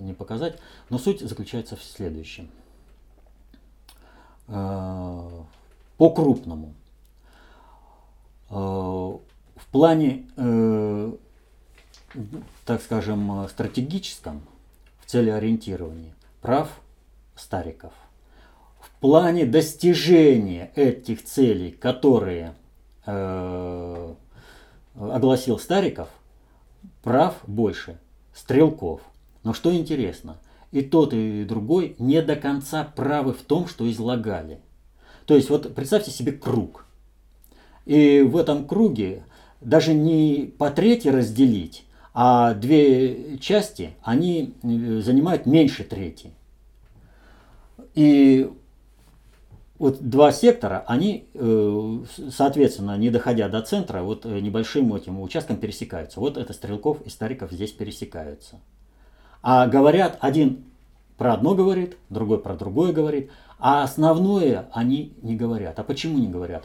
не 0.00 0.14
показать. 0.14 0.58
Но 0.90 0.98
суть 0.98 1.20
заключается 1.20 1.76
в 1.76 1.82
следующем. 1.82 2.48
По 4.46 6.10
крупному– 6.10 6.74
Э, 8.50 8.54
в 8.54 9.66
плане, 9.70 10.26
э, 10.36 11.12
так 12.64 12.82
скажем, 12.82 13.46
стратегическом, 13.48 14.40
целеориентировании, 15.08 16.14
прав 16.40 16.80
Стариков. 17.34 17.92
В 18.80 18.90
плане 19.00 19.44
достижения 19.44 20.70
этих 20.76 21.24
целей, 21.24 21.72
которые 21.72 22.54
э, 23.06 24.14
огласил 24.94 25.58
Стариков, 25.58 26.08
прав 27.02 27.34
больше 27.46 27.98
Стрелков. 28.32 29.00
Но 29.42 29.52
что 29.52 29.74
интересно, 29.74 30.38
и 30.70 30.82
тот, 30.82 31.12
и 31.12 31.44
другой 31.44 31.96
не 31.98 32.22
до 32.22 32.36
конца 32.36 32.84
правы 32.84 33.32
в 33.32 33.42
том, 33.42 33.66
что 33.66 33.90
излагали. 33.90 34.60
То 35.26 35.34
есть 35.34 35.50
вот 35.50 35.74
представьте 35.74 36.12
себе 36.12 36.30
круг– 36.30 36.84
и 37.88 38.20
в 38.20 38.36
этом 38.36 38.66
круге 38.66 39.24
даже 39.62 39.94
не 39.94 40.52
по 40.58 40.70
трети 40.70 41.08
разделить, 41.08 41.86
а 42.20 42.52
две 42.52 43.38
части, 43.38 43.92
они 44.02 44.52
э, 44.64 45.00
занимают 45.02 45.46
меньше 45.46 45.84
трети. 45.84 46.32
И 47.94 48.50
вот 49.78 50.00
два 50.00 50.32
сектора, 50.32 50.82
они, 50.88 51.28
э, 51.32 51.98
соответственно, 52.32 52.98
не 52.98 53.10
доходя 53.10 53.48
до 53.48 53.62
центра, 53.62 54.02
вот 54.02 54.26
э, 54.26 54.40
небольшим 54.40 54.92
этим 54.96 55.20
участком 55.20 55.58
пересекаются. 55.58 56.18
Вот 56.18 56.36
это 56.36 56.52
Стрелков 56.52 57.00
и 57.02 57.08
Стариков 57.08 57.52
здесь 57.52 57.70
пересекаются. 57.70 58.56
А 59.40 59.68
говорят, 59.68 60.18
один 60.20 60.64
про 61.18 61.34
одно 61.34 61.54
говорит, 61.54 61.96
другой 62.10 62.40
про 62.40 62.56
другое 62.56 62.92
говорит, 62.92 63.30
а 63.60 63.84
основное 63.84 64.66
они 64.72 65.12
не 65.22 65.36
говорят. 65.36 65.78
А 65.78 65.84
почему 65.84 66.18
не 66.18 66.26
говорят? 66.26 66.64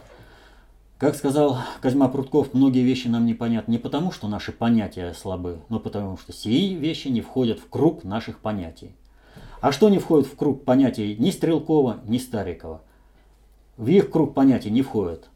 Как 1.04 1.16
сказал 1.16 1.58
Козьма 1.82 2.08
Прутков, 2.08 2.54
многие 2.54 2.80
вещи 2.80 3.08
нам 3.08 3.26
непонятны 3.26 3.72
не 3.72 3.76
потому, 3.76 4.10
что 4.10 4.26
наши 4.26 4.52
понятия 4.52 5.12
слабы, 5.12 5.58
но 5.68 5.78
потому 5.78 6.16
что 6.16 6.32
сии 6.32 6.72
вещи 6.72 7.08
не 7.08 7.20
входят 7.20 7.58
в 7.58 7.68
круг 7.68 8.04
наших 8.04 8.38
понятий. 8.38 8.92
А 9.60 9.70
что 9.70 9.90
не 9.90 9.98
входит 9.98 10.26
в 10.26 10.34
круг 10.34 10.64
понятий 10.64 11.14
ни 11.18 11.30
Стрелкова, 11.30 11.98
ни 12.06 12.16
Старикова? 12.16 12.80
В 13.76 13.86
их 13.88 14.08
круг 14.08 14.32
понятий 14.32 14.70
не 14.70 14.80
входит 14.80 15.28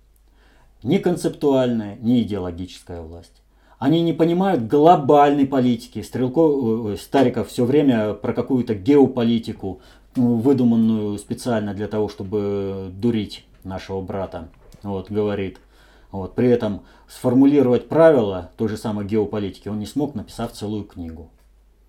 ни 0.83 0.97
концептуальная, 0.97 1.99
ни 2.01 2.23
идеологическая 2.23 3.03
власть. 3.03 3.43
Они 3.79 4.01
не 4.01 4.15
понимают 4.15 4.67
глобальной 4.67 5.47
политики. 5.47 6.01
Стрелков, 6.01 6.93
э, 6.93 6.97
Стариков 6.97 7.49
все 7.49 7.67
время 7.67 8.15
про 8.15 8.33
какую-то 8.33 8.75
геополитику, 8.75 9.83
ну, 10.17 10.37
выдуманную 10.37 11.19
специально 11.19 11.75
для 11.75 11.89
того, 11.89 12.09
чтобы 12.09 12.91
дурить 12.91 13.45
нашего 13.65 14.01
брата, 14.01 14.49
вот, 14.83 15.11
говорит. 15.11 15.59
Вот, 16.11 16.35
при 16.35 16.49
этом 16.49 16.83
сформулировать 17.07 17.89
правила 17.89 18.51
той 18.57 18.69
же 18.69 18.77
самой 18.77 19.05
геополитики 19.05 19.69
он 19.69 19.79
не 19.79 19.87
смог, 19.87 20.15
написав 20.15 20.53
целую 20.53 20.85
книгу. 20.85 21.31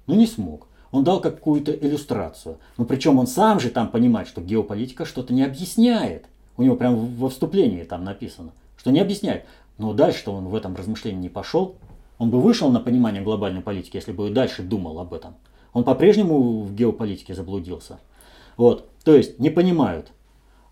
Ну 0.07 0.15
не 0.15 0.27
смог. 0.27 0.67
Он 0.91 1.03
дал 1.03 1.21
какую-то 1.21 1.71
иллюстрацию. 1.71 2.57
Но 2.77 2.85
причем 2.85 3.19
он 3.19 3.27
сам 3.27 3.59
же 3.59 3.69
там 3.69 3.89
понимает, 3.89 4.27
что 4.27 4.41
геополитика 4.41 5.05
что-то 5.05 5.33
не 5.33 5.43
объясняет. 5.43 6.25
У 6.57 6.63
него 6.63 6.75
прям 6.75 7.15
во 7.15 7.29
вступлении 7.29 7.83
там 7.83 8.03
написано, 8.03 8.51
что 8.75 8.91
не 8.91 8.99
объясняет. 8.99 9.45
Но 9.77 9.93
дальше-то 9.93 10.33
он 10.33 10.47
в 10.47 10.55
этом 10.55 10.75
размышлении 10.75 11.21
не 11.21 11.29
пошел. 11.29 11.75
Он 12.17 12.29
бы 12.29 12.41
вышел 12.41 12.69
на 12.69 12.81
понимание 12.81 13.21
глобальной 13.21 13.61
политики, 13.61 13.95
если 13.95 14.11
бы 14.11 14.29
и 14.29 14.33
дальше 14.33 14.61
думал 14.61 14.99
об 14.99 15.13
этом. 15.13 15.35
Он 15.71 15.83
по-прежнему 15.83 16.63
в 16.63 16.75
геополитике 16.75 17.33
заблудился. 17.33 17.99
Вот, 18.57 18.89
то 19.05 19.15
есть 19.15 19.39
не 19.39 19.49
понимают 19.49 20.11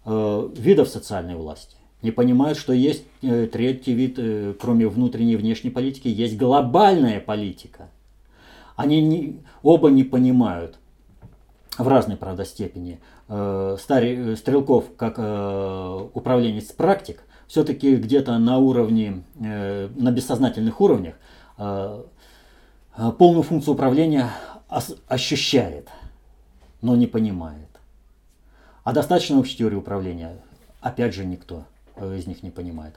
э, 0.04 0.50
видов 0.58 0.90
социальной 0.90 1.36
власти, 1.36 1.77
не 2.02 2.12
понимают, 2.12 2.58
что 2.58 2.74
есть 2.74 3.04
э, 3.22 3.48
третий 3.52 3.94
вид, 3.94 4.16
э, 4.18 4.54
кроме 4.60 4.88
внутренней 4.88 5.34
и 5.34 5.38
внешней 5.38 5.72
политики, 5.72 6.08
есть 6.08 6.38
глобальная 6.38 7.20
политика. 7.20 7.90
Они 8.76 9.02
не, 9.02 9.42
оба 9.64 9.90
не 9.90 10.04
понимают 10.04 10.78
в 11.78 11.88
разной, 11.88 12.18
правда, 12.18 12.46
степени. 12.46 13.00
Э, 13.28 13.78
Старый, 13.80 14.38
Стрелков, 14.38 14.96
как 14.96 15.18
управленец-практик, 16.16 17.24
все-таки 17.48 17.96
где-то 17.96 18.38
на 18.38 18.58
уровне, 18.58 19.24
на 19.36 20.12
бессознательных 20.12 20.82
уровнях 20.82 21.16
полную 21.56 23.44
функцию 23.44 23.74
управления 23.74 24.32
ощущает, 25.08 25.88
но 26.82 26.98
не 26.98 27.08
понимает. 27.08 27.70
А 28.84 28.92
достаточно 28.92 29.40
общей 29.40 29.56
теории 29.56 29.78
управления, 29.78 30.38
опять 30.82 31.14
же, 31.14 31.24
никто 31.26 31.64
из 32.02 32.28
них 32.28 32.44
не 32.44 32.52
понимает. 32.52 32.96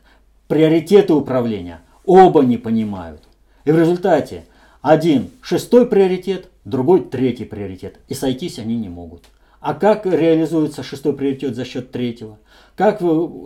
Приоритеты 0.49 1.13
управления 1.13 1.81
оба 2.05 2.43
не 2.43 2.57
понимают. 2.57 3.23
И 3.65 3.73
в 3.73 3.79
результате 3.79 4.45
один 4.83 5.31
шестой 5.43 5.87
приоритет, 5.87 6.49
другой 6.65 7.05
третий 7.05 7.45
приоритет. 7.45 7.99
И 8.09 8.15
сойтись 8.15 8.59
они 8.59 8.77
не 8.77 8.89
могут. 8.89 9.25
А 9.61 9.75
как 9.75 10.07
реализуется 10.07 10.83
шестой 10.83 11.15
приоритет 11.15 11.55
за 11.55 11.65
счет 11.65 11.93
третьего? 11.93 12.39
Как 12.77 13.01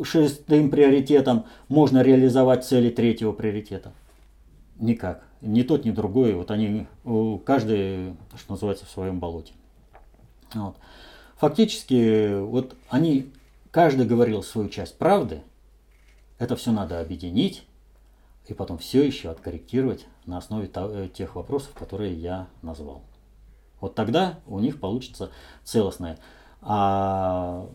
шестым 0.04 0.70
приоритетом 0.70 1.46
можно 1.68 2.02
реализовать 2.02 2.64
цели 2.64 2.88
третьего 2.88 3.32
приоритета? 3.32 3.92
Никак. 4.78 5.24
Ни 5.40 5.62
тот, 5.62 5.84
ни 5.84 5.90
другой. 5.90 6.34
Вот 6.34 6.52
они, 6.52 6.86
каждый, 7.44 8.14
что 8.36 8.52
называется, 8.52 8.86
в 8.86 8.90
своем 8.90 9.18
болоте. 9.18 9.52
Вот. 10.54 10.76
Фактически, 11.36 12.40
вот 12.42 12.76
они, 12.88 13.26
каждый 13.74 14.06
говорил 14.06 14.44
свою 14.44 14.68
часть 14.68 14.96
правды, 14.98 15.42
это 16.38 16.54
все 16.54 16.70
надо 16.70 17.00
объединить 17.00 17.66
и 18.46 18.54
потом 18.54 18.78
все 18.78 19.02
еще 19.02 19.30
откорректировать 19.30 20.06
на 20.26 20.38
основе 20.38 20.70
э, 20.72 21.08
тех 21.12 21.34
вопросов, 21.34 21.72
которые 21.74 22.14
я 22.14 22.46
назвал. 22.62 23.02
Вот 23.80 23.96
тогда 23.96 24.38
у 24.46 24.60
них 24.60 24.78
получится 24.78 25.32
целостное. 25.64 26.18
А, 26.62 27.68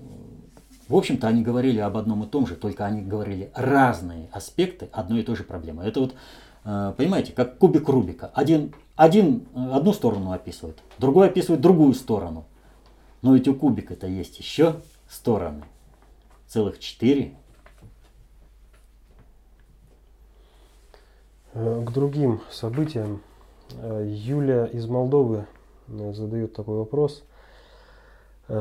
в 0.87 0.95
общем-то, 0.95 1.27
они 1.27 1.43
говорили 1.43 1.79
об 1.79 1.97
одном 1.97 2.23
и 2.23 2.27
том 2.27 2.47
же, 2.47 2.55
только 2.55 2.85
они 2.85 3.01
говорили 3.01 3.51
разные 3.53 4.29
аспекты 4.31 4.87
одной 4.93 5.19
и 5.19 5.23
той 5.23 5.35
же 5.35 5.43
проблемы. 5.43 5.83
Это 5.83 5.99
вот, 5.99 6.15
э, 6.63 6.93
понимаете, 6.95 7.33
как 7.33 7.57
кубик 7.57 7.89
Рубика. 7.89 8.31
Один, 8.33 8.73
один 8.95 9.49
э, 9.53 9.71
одну 9.73 9.91
сторону 9.91 10.31
описывает, 10.31 10.77
другой 10.97 11.27
описывает 11.27 11.59
другую 11.59 11.93
сторону. 11.93 12.45
Но 13.21 13.35
ведь 13.35 13.49
у 13.49 13.53
кубика-то 13.53 14.07
есть 14.07 14.39
еще 14.39 14.77
стороны. 15.09 15.65
Целых 16.49 16.79
четыре. 16.79 17.35
Э, 21.53 21.83
к 21.85 21.91
другим 21.91 22.41
событиям. 22.49 23.21
Э, 23.75 24.03
Юля 24.03 24.65
из 24.65 24.87
Молдовы 24.87 25.45
э, 25.87 26.13
задает 26.13 26.55
такой 26.55 26.77
вопрос. 26.77 27.23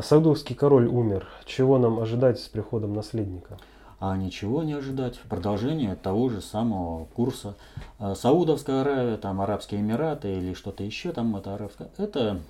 Саудовский 0.02 0.54
король 0.54 0.86
умер. 0.86 1.26
Чего 1.46 1.78
нам 1.78 1.98
ожидать 1.98 2.38
с 2.38 2.48
приходом 2.48 2.92
наследника? 2.92 3.56
А 4.00 4.18
ничего 4.18 4.62
не 4.62 4.74
ожидать. 4.74 5.18
Продолжение 5.30 5.96
того 5.96 6.28
же 6.28 6.42
самого 6.42 7.06
курса. 7.06 7.56
Саудовская 7.98 8.82
Аравия, 8.82 9.16
там 9.16 9.40
Арабские 9.40 9.80
Эмираты 9.80 10.30
или 10.30 10.52
что-то 10.52 10.84
еще 10.84 11.12
там 11.12 11.34
это 11.36 11.54
арабское. 11.54 11.88
Это 11.96 12.42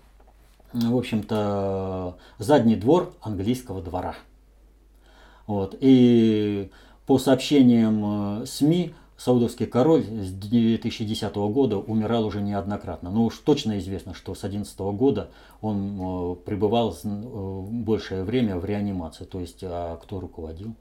в 0.72 0.96
общем-то, 0.96 2.16
задний 2.38 2.74
двор 2.74 3.14
английского 3.22 3.80
двора. 3.80 4.16
Вот. 5.48 5.76
И 5.80 6.70
по 7.06 7.18
сообщениям 7.18 8.42
э, 8.42 8.46
СМИ, 8.46 8.94
саудовский 9.16 9.66
король 9.66 10.04
с 10.04 10.30
2010 10.30 11.34
года 11.34 11.78
умирал 11.78 12.26
уже 12.26 12.42
неоднократно. 12.42 13.10
Но 13.10 13.24
уж 13.24 13.38
точно 13.38 13.78
известно, 13.78 14.12
что 14.14 14.34
с 14.34 14.40
2011 14.40 14.78
года 14.78 15.30
он 15.62 15.98
э, 15.98 16.34
пребывал 16.44 16.94
э, 17.02 17.08
большее 17.70 18.24
время 18.24 18.58
в 18.58 18.66
реанимации. 18.66 19.24
То 19.24 19.40
есть, 19.40 19.60
а 19.62 19.96
кто 19.96 20.20
руководил? 20.20 20.74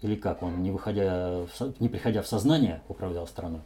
Или 0.00 0.14
как 0.16 0.42
он, 0.42 0.62
не, 0.62 0.70
выходя 0.70 1.46
не 1.78 1.88
приходя 1.88 2.22
в 2.22 2.26
сознание, 2.26 2.82
управлял 2.88 3.26
страной? 3.26 3.60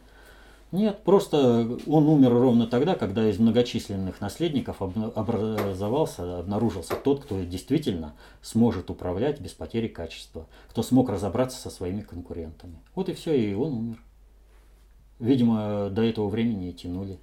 Нет, 0.71 1.03
просто 1.03 1.77
он 1.85 2.07
умер 2.07 2.31
ровно 2.31 2.65
тогда, 2.65 2.95
когда 2.95 3.29
из 3.29 3.37
многочисленных 3.39 4.21
наследников 4.21 4.81
образовался, 4.81 6.39
обнаружился 6.39 6.95
тот, 6.95 7.25
кто 7.25 7.41
действительно 7.41 8.13
сможет 8.41 8.89
управлять 8.89 9.41
без 9.41 9.51
потери 9.51 9.89
качества, 9.89 10.47
кто 10.69 10.81
смог 10.81 11.09
разобраться 11.09 11.59
со 11.59 11.69
своими 11.69 12.01
конкурентами. 12.01 12.79
Вот 12.95 13.09
и 13.09 13.13
все, 13.13 13.33
и 13.35 13.53
он 13.53 13.73
умер. 13.73 14.03
Видимо, 15.19 15.89
до 15.89 16.03
этого 16.03 16.29
времени 16.29 16.69
и 16.69 16.73
тянули. 16.73 17.19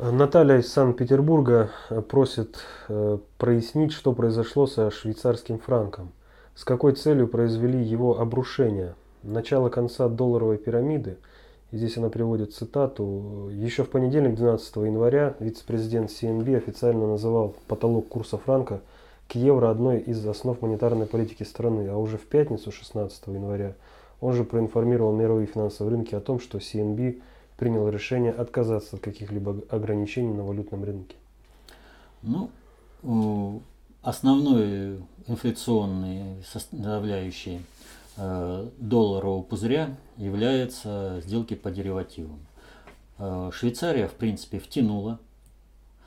Наталья 0.00 0.58
из 0.58 0.72
Санкт-Петербурга 0.72 1.70
просит 2.08 2.58
э, 2.88 3.18
прояснить, 3.38 3.92
что 3.92 4.12
произошло 4.14 4.66
со 4.66 4.90
швейцарским 4.90 5.60
франком. 5.60 6.10
С 6.56 6.64
какой 6.64 6.94
целью 6.94 7.28
произвели 7.28 7.80
его 7.80 8.18
обрушение– 8.18 8.96
начало 9.22 9.68
конца 9.68 10.08
долларовой 10.08 10.58
пирамиды, 10.58 11.16
и 11.70 11.76
здесь 11.76 11.96
она 11.96 12.10
приводит 12.10 12.52
цитату, 12.52 13.48
еще 13.52 13.84
в 13.84 13.90
понедельник, 13.90 14.34
12 14.34 14.76
января, 14.76 15.34
вице-президент 15.40 16.10
СНБ 16.10 16.48
официально 16.48 17.06
называл 17.06 17.56
потолок 17.66 18.08
курса 18.08 18.36
франка 18.36 18.80
к 19.28 19.34
евро 19.34 19.70
одной 19.70 20.00
из 20.00 20.26
основ 20.26 20.60
монетарной 20.60 21.06
политики 21.06 21.44
страны, 21.44 21.88
а 21.88 21.96
уже 21.96 22.18
в 22.18 22.26
пятницу, 22.26 22.70
16 22.70 23.26
января, 23.28 23.74
он 24.20 24.34
же 24.34 24.44
проинформировал 24.44 25.14
мировые 25.14 25.46
финансовые 25.46 25.96
рынки 25.96 26.14
о 26.14 26.20
том, 26.20 26.40
что 26.40 26.60
СНБ 26.60 27.16
принял 27.56 27.88
решение 27.88 28.32
отказаться 28.32 28.96
от 28.96 29.02
каких-либо 29.02 29.62
ограничений 29.70 30.34
на 30.34 30.44
валютном 30.44 30.84
рынке. 30.84 31.16
Ну, 32.22 32.50
основной 34.02 34.98
инфляционной 35.26 36.42
составляющей 36.44 37.60
Э, 37.62 37.71
долларового 38.16 39.42
пузыря 39.42 39.96
являются 40.16 41.20
сделки 41.24 41.54
по 41.54 41.70
деривативам. 41.70 42.40
Э, 43.18 43.50
Швейцария, 43.52 44.08
в 44.08 44.14
принципе, 44.14 44.58
втянула, 44.58 45.20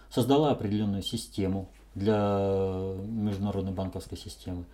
создала 0.09 0.51
определенную 0.51 1.01
систему 1.01 1.69
для 1.93 2.93
международной 3.07 3.71
банковской 3.71 4.17
системы 4.17 4.65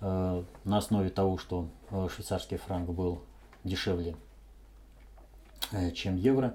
э, 0.00 0.42
на 0.64 0.78
основе 0.78 1.10
того, 1.10 1.38
что 1.38 1.68
швейцарский 1.90 2.56
франк 2.56 2.88
был 2.90 3.20
дешевле, 3.64 4.16
чем 5.94 6.16
евро. 6.16 6.54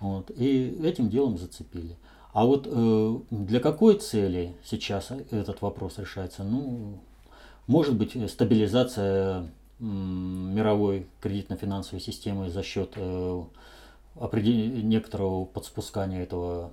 Вот, 0.00 0.30
и 0.30 0.78
этим 0.84 1.08
делом 1.08 1.38
зацепили. 1.38 1.96
А 2.32 2.44
вот 2.44 2.68
для 3.30 3.60
какой 3.60 3.98
цели 3.98 4.56
сейчас 4.64 5.12
этот 5.30 5.62
вопрос 5.62 5.98
решается? 5.98 6.42
Ну, 6.42 6.98
может 7.66 7.96
быть 7.96 8.16
э, 8.16 8.28
стабилизация 8.28 9.48
мировой 9.80 11.06
кредитно-финансовой 11.20 12.00
системы 12.00 12.48
за 12.48 12.62
счет 12.62 12.92
э, 12.96 13.42
некоторого 14.16 15.44
подспускания 15.44 16.22
этого 16.22 16.70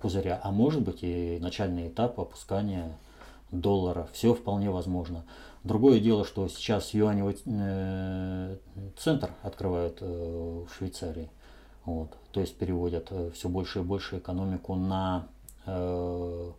пузыря, 0.00 0.40
а 0.42 0.50
может 0.50 0.82
быть 0.82 1.02
и 1.02 1.38
начальный 1.40 1.88
этап 1.88 2.18
опускания 2.18 2.96
доллара, 3.50 4.08
все 4.12 4.34
вполне 4.34 4.70
возможно. 4.70 5.24
Другое 5.62 6.00
дело, 6.00 6.24
что 6.24 6.48
сейчас 6.48 6.92
юаневый 6.92 7.36
э, 7.44 8.56
центр 8.96 9.30
открывают 9.42 9.98
э, 10.00 10.64
в 10.68 10.74
Швейцарии. 10.74 11.30
Вот, 11.84 12.16
то 12.32 12.40
есть 12.40 12.56
переводят 12.56 13.08
э, 13.10 13.30
все 13.34 13.48
больше 13.48 13.80
и 13.80 13.82
больше 13.82 14.18
экономику 14.18 14.74
на 14.74 15.28
э, 15.66 16.50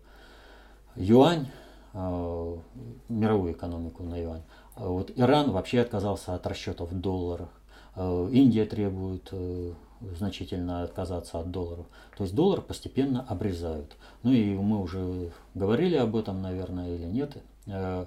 юань, 0.96 1.48
э, 1.48 1.63
мировую 1.94 3.54
экономику 3.54 4.04
на 4.04 4.18
юань. 4.18 4.42
Вот 4.76 5.12
Иран 5.16 5.52
вообще 5.52 5.82
отказался 5.82 6.34
от 6.34 6.48
расчетов 6.48 6.92
в 6.92 7.00
долларах. 7.00 7.50
Э, 7.96 8.30
Индия 8.32 8.66
требует 8.66 9.30
э, 9.32 9.74
значительно 10.18 10.84
отказаться 10.84 11.40
от 11.40 11.52
долларов. 11.52 11.86
То 12.18 12.24
есть 12.24 12.36
доллар 12.36 12.62
постепенно 12.62 13.26
обрезают. 13.28 13.96
Ну 14.24 14.32
и 14.32 14.56
мы 14.56 14.82
уже 14.82 15.32
говорили 15.54 15.96
об 15.96 16.16
этом, 16.16 16.42
наверное, 16.42 16.96
или 16.96 17.06
нет. 17.06 17.38
Э, 17.68 18.06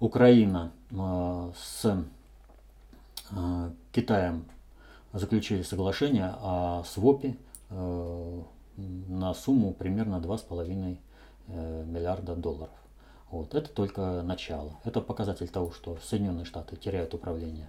Украина 0.00 0.72
с 0.90 2.04
Китаем 3.92 4.46
заключили 5.12 5.60
соглашение 5.60 6.34
о 6.40 6.82
свопе 6.84 7.36
на 7.68 9.34
сумму 9.34 9.74
примерно 9.74 10.16
2,5 10.16 10.96
миллиарда 11.84 12.34
долларов. 12.34 12.72
Вот. 13.30 13.54
Это 13.54 13.70
только 13.70 14.22
начало. 14.22 14.72
Это 14.84 15.00
показатель 15.00 15.48
того, 15.48 15.70
что 15.70 15.96
Соединенные 16.02 16.44
Штаты 16.44 16.76
теряют 16.76 17.14
управление 17.14 17.68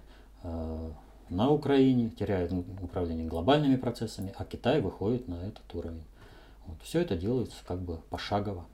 на 1.30 1.50
Украине, 1.50 2.10
теряют 2.10 2.52
управление 2.52 3.26
глобальными 3.26 3.76
процессами, 3.76 4.34
а 4.36 4.44
Китай 4.44 4.80
выходит 4.80 5.28
на 5.28 5.36
этот 5.46 5.74
уровень. 5.74 6.04
Вот. 6.66 6.76
Все 6.82 7.00
это 7.00 7.16
делается 7.16 7.58
как 7.66 7.80
бы 7.80 7.98
пошагово. 8.10 8.64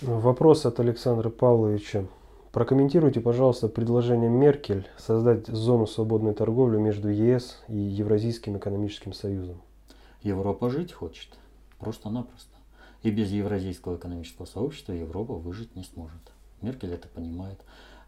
Вопрос 0.00 0.64
от 0.64 0.78
Александра 0.78 1.28
Павловича. 1.28 2.06
Прокомментируйте, 2.52 3.20
пожалуйста, 3.20 3.68
предложение 3.68 4.30
Меркель 4.30 4.86
создать 4.96 5.48
зону 5.48 5.86
свободной 5.86 6.34
торговли 6.34 6.78
между 6.78 7.08
ЕС 7.08 7.60
и 7.66 7.76
Евразийским 7.76 8.56
экономическим 8.58 9.12
союзом. 9.12 9.60
Европа 10.22 10.70
жить 10.70 10.92
хочет, 10.92 11.28
просто-напросто. 11.78 12.57
И 13.02 13.10
без 13.10 13.30
Евразийского 13.30 13.96
экономического 13.96 14.46
сообщества 14.46 14.92
Европа 14.92 15.34
выжить 15.34 15.76
не 15.76 15.84
сможет. 15.84 16.20
Меркель 16.62 16.92
это 16.92 17.08
понимает. 17.08 17.60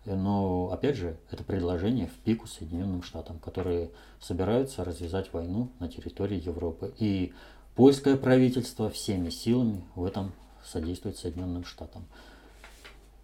Но, 0.07 0.70
опять 0.72 0.96
же, 0.96 1.16
это 1.31 1.44
предложение 1.44 2.07
в 2.07 2.14
пику 2.24 2.46
Соединенным 2.46 3.03
Штатам, 3.03 3.38
которые 3.38 3.90
собираются 4.18 4.85
развязать 4.85 5.33
войну 5.33 5.68
на 5.79 5.88
территории 5.88 6.40
Европы. 6.40 6.94
И 6.98 7.33
польское 7.74 8.16
правительство 8.16 8.88
всеми 8.88 9.31
силами 9.31 9.85
в 9.94 10.05
этом 10.05 10.33
содействует 10.64 11.18
Соединенным 11.18 11.64
Штатам. 11.64 12.07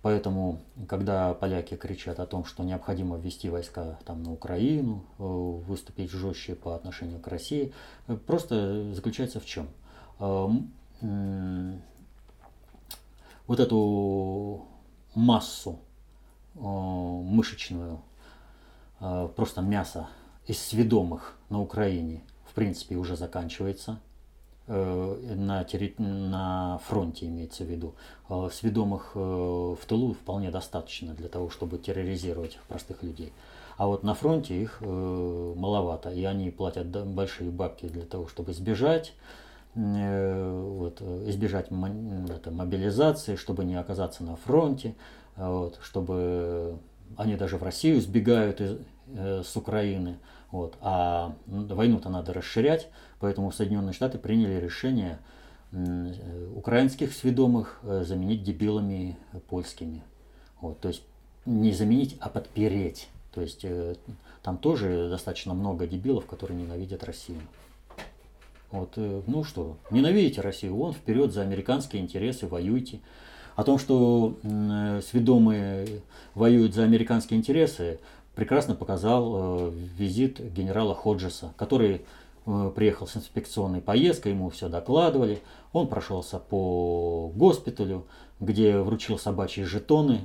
Поэтому, 0.02 0.60
когда 0.86 1.34
поляки 1.34 1.74
кричат 1.74 2.20
о 2.20 2.26
том, 2.26 2.44
что 2.44 2.62
необходимо 2.62 3.16
ввести 3.16 3.48
войска 3.48 3.98
там, 4.04 4.22
на 4.22 4.32
Украину, 4.32 5.02
э, 5.18 5.22
выступить 5.24 6.10
жестче 6.10 6.54
по 6.54 6.76
отношению 6.76 7.18
к 7.18 7.26
России, 7.26 7.72
э, 8.06 8.16
просто 8.16 8.92
заключается 8.94 9.40
в 9.40 9.46
чем? 9.46 9.68
Э, 11.02 11.78
вот 13.46 13.60
эту 13.60 14.66
массу 15.14 15.78
Э, 16.58 16.60
мышечную, 16.62 18.00
э, 19.00 19.28
просто 19.36 19.60
мясо 19.60 20.08
из 20.46 20.58
сведомых 20.58 21.36
на 21.50 21.60
Украине, 21.60 22.22
в 22.48 22.54
принципе, 22.54 22.96
уже 22.96 23.16
заканчивается. 23.16 24.00
На, 24.68 25.62
терри... 25.62 25.94
на 25.96 26.80
фронте 26.88 27.26
имеется 27.26 27.62
в 27.62 27.68
виду. 27.68 27.94
Сведомых 28.50 29.14
в 29.14 29.78
тылу 29.86 30.14
вполне 30.14 30.50
достаточно 30.50 31.14
для 31.14 31.28
того, 31.28 31.50
чтобы 31.50 31.78
терроризировать 31.78 32.58
простых 32.66 33.04
людей. 33.04 33.32
А 33.76 33.86
вот 33.86 34.02
на 34.02 34.14
фронте 34.14 34.60
их 34.60 34.80
маловато, 34.80 36.10
и 36.10 36.24
они 36.24 36.50
платят 36.50 36.88
большие 36.88 37.52
бабки 37.52 37.86
для 37.86 38.06
того, 38.06 38.26
чтобы 38.26 38.54
сбежать, 38.54 39.12
вот, 39.76 41.02
избежать 41.26 41.66
это, 41.66 42.50
мобилизации, 42.50 43.36
чтобы 43.36 43.64
не 43.64 43.76
оказаться 43.76 44.24
на 44.24 44.36
фронте, 44.36 44.94
вот, 45.36 45.78
чтобы 45.82 46.78
они 47.16 47.36
даже 47.36 47.58
в 47.58 47.62
Россию 47.62 48.00
сбегают 48.00 48.60
из, 48.60 48.78
э, 49.14 49.42
с 49.44 49.56
Украины. 49.56 50.18
Вот, 50.50 50.76
а 50.80 51.34
войну-то 51.46 52.08
надо 52.08 52.32
расширять, 52.32 52.88
поэтому 53.20 53.52
Соединенные 53.52 53.92
Штаты 53.92 54.18
приняли 54.18 54.54
решение 54.54 55.18
э, 55.72 56.48
украинских 56.54 57.12
сведомых 57.12 57.80
э, 57.82 58.04
заменить 58.04 58.42
дебилами 58.42 59.18
польскими. 59.48 60.02
Вот, 60.60 60.80
то 60.80 60.88
есть 60.88 61.02
не 61.44 61.72
заменить, 61.72 62.16
а 62.20 62.28
подпереть. 62.28 63.08
То 63.32 63.42
есть 63.42 63.64
э, 63.64 63.96
там 64.42 64.56
тоже 64.56 65.08
достаточно 65.10 65.52
много 65.52 65.86
дебилов, 65.86 66.26
которые 66.26 66.58
ненавидят 66.58 67.04
Россию. 67.04 67.40
Вот, 68.76 68.92
э, 68.96 69.22
ну 69.26 69.42
что, 69.42 69.78
ненавидите 69.90 70.40
Россию, 70.42 70.76
вон 70.76 70.92
вперед 70.92 71.32
за 71.32 71.42
американские 71.42 72.02
интересы, 72.02 72.46
воюйте. 72.46 73.00
О 73.54 73.64
том, 73.64 73.78
что 73.78 74.36
э, 74.42 75.00
сведомые 75.08 76.02
воюют 76.34 76.74
за 76.74 76.84
американские 76.84 77.38
интересы, 77.38 78.00
прекрасно 78.34 78.74
показал 78.74 79.68
э, 79.68 79.70
визит 79.96 80.40
генерала 80.52 80.94
Ходжеса, 80.94 81.54
который 81.56 82.02
приехал 82.76 83.08
с 83.08 83.16
инспекционной 83.16 83.80
поездкой, 83.80 84.30
ему 84.30 84.50
все 84.50 84.68
докладывали. 84.68 85.40
Он 85.72 85.88
прошелся 85.88 86.38
по 86.38 87.32
госпиталю, 87.34 88.06
где 88.38 88.78
вручил 88.78 89.18
собачьи 89.18 89.64
жетоны 89.64 90.20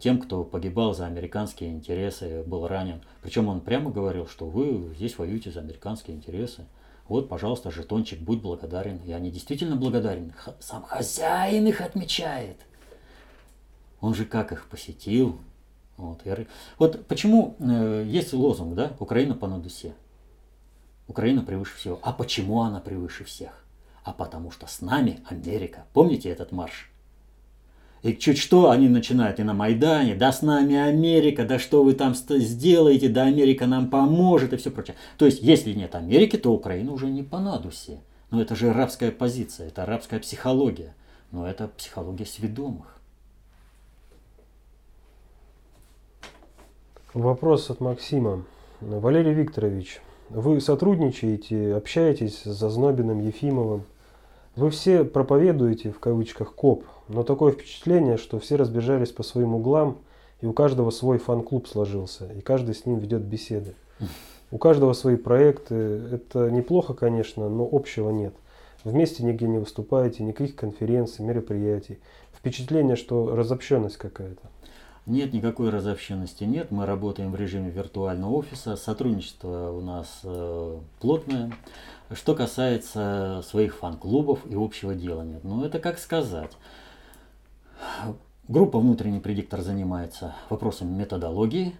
тем, 0.00 0.18
кто 0.18 0.42
погибал 0.42 0.94
за 0.94 1.06
американские 1.06 1.70
интересы, 1.70 2.42
был 2.44 2.66
ранен. 2.66 3.02
Причем 3.22 3.46
он 3.46 3.60
прямо 3.60 3.92
говорил, 3.92 4.26
что 4.26 4.46
вы 4.46 4.92
здесь 4.96 5.16
воюете 5.16 5.52
за 5.52 5.60
американские 5.60 6.16
интересы. 6.16 6.64
Вот, 7.08 7.28
пожалуйста, 7.28 7.70
жетончик, 7.70 8.20
будь 8.20 8.42
благодарен. 8.42 8.98
И 8.98 9.12
они 9.12 9.30
действительно 9.30 9.76
благодарны. 9.76 10.34
Сам 10.60 10.82
хозяин 10.82 11.66
их 11.66 11.80
отмечает. 11.80 12.58
Он 14.00 14.14
же 14.14 14.24
как 14.26 14.52
их 14.52 14.68
посетил. 14.68 15.38
Вот, 15.96 16.20
я... 16.24 16.46
вот 16.78 17.06
почему 17.06 17.56
э, 17.58 18.04
есть 18.06 18.32
лозунг, 18.32 18.74
да, 18.76 18.92
Украина 19.00 19.34
по 19.34 19.48
надусе. 19.48 19.94
Украина 21.08 21.42
превыше 21.42 21.76
всего. 21.76 21.98
А 22.02 22.12
почему 22.12 22.62
она 22.62 22.78
превыше 22.78 23.24
всех? 23.24 23.64
А 24.04 24.12
потому 24.12 24.52
что 24.52 24.66
с 24.66 24.80
нами 24.80 25.20
Америка. 25.28 25.86
Помните 25.92 26.28
этот 26.28 26.52
марш? 26.52 26.92
И 28.02 28.14
чуть 28.14 28.38
что 28.38 28.70
они 28.70 28.88
начинают 28.88 29.40
и 29.40 29.42
на 29.42 29.54
Майдане, 29.54 30.14
да 30.14 30.30
с 30.32 30.42
нами 30.42 30.76
Америка, 30.76 31.44
да 31.44 31.58
что 31.58 31.82
вы 31.82 31.94
там 31.94 32.14
сделаете, 32.14 33.08
да 33.08 33.24
Америка 33.24 33.66
нам 33.66 33.90
поможет 33.90 34.52
и 34.52 34.56
все 34.56 34.70
прочее. 34.70 34.96
То 35.16 35.26
есть, 35.26 35.42
если 35.42 35.72
нет 35.72 35.94
Америки, 35.94 36.36
то 36.36 36.52
Украина 36.52 36.92
уже 36.92 37.08
не 37.08 37.22
по 37.22 37.40
надусе. 37.40 38.00
Но 38.30 38.40
это 38.40 38.54
же 38.54 38.70
арабская 38.70 39.10
позиция, 39.10 39.68
это 39.68 39.82
арабская 39.82 40.20
психология. 40.20 40.94
Но 41.32 41.46
это 41.46 41.68
психология 41.68 42.24
сведомых. 42.24 42.98
Вопрос 47.14 47.68
от 47.70 47.80
Максима. 47.80 48.44
Валерий 48.80 49.32
Викторович, 49.32 50.00
вы 50.30 50.60
сотрудничаете, 50.60 51.74
общаетесь 51.74 52.42
с 52.42 52.44
Зазнобиным, 52.44 53.20
Ефимовым? 53.20 53.82
Вы 54.54 54.70
все 54.70 55.04
проповедуете, 55.04 55.90
в 55.90 55.98
кавычках, 55.98 56.54
КОП, 56.54 56.84
но 57.08 57.22
такое 57.22 57.52
впечатление, 57.52 58.16
что 58.16 58.38
все 58.38 58.56
разбежались 58.56 59.10
по 59.10 59.22
своим 59.22 59.54
углам, 59.54 59.98
и 60.40 60.46
у 60.46 60.52
каждого 60.52 60.90
свой 60.90 61.18
фан-клуб 61.18 61.66
сложился, 61.66 62.26
и 62.32 62.40
каждый 62.40 62.74
с 62.74 62.86
ним 62.86 62.98
ведет 62.98 63.22
беседы. 63.22 63.74
У 64.50 64.58
каждого 64.58 64.94
свои 64.94 65.16
проекты. 65.16 65.74
Это 65.74 66.50
неплохо, 66.50 66.94
конечно, 66.94 67.48
но 67.48 67.68
общего 67.70 68.10
нет. 68.10 68.34
Вместе 68.84 69.24
нигде 69.24 69.46
не 69.46 69.58
выступаете, 69.58 70.22
никаких 70.22 70.56
конференций, 70.56 71.24
мероприятий. 71.24 71.98
Впечатление, 72.32 72.96
что 72.96 73.34
разобщенность 73.34 73.96
какая-то. 73.96 74.42
Нет, 75.04 75.32
никакой 75.32 75.70
разобщенности 75.70 76.44
нет. 76.44 76.70
Мы 76.70 76.86
работаем 76.86 77.32
в 77.32 77.36
режиме 77.36 77.70
виртуального 77.70 78.30
офиса. 78.34 78.76
Сотрудничество 78.76 79.70
у 79.70 79.80
нас 79.80 80.20
э, 80.22 80.78
плотное. 81.00 81.52
Что 82.12 82.34
касается 82.34 83.42
своих 83.44 83.74
фан-клубов 83.76 84.40
и 84.46 84.54
общего 84.54 84.94
делания, 84.94 85.40
ну 85.42 85.64
это 85.64 85.78
как 85.78 85.98
сказать. 85.98 86.52
Группа 88.48 88.78
«Внутренний 88.78 89.20
предиктор» 89.20 89.60
занимается 89.60 90.34
вопросами 90.48 90.94
методологии, 90.94 91.76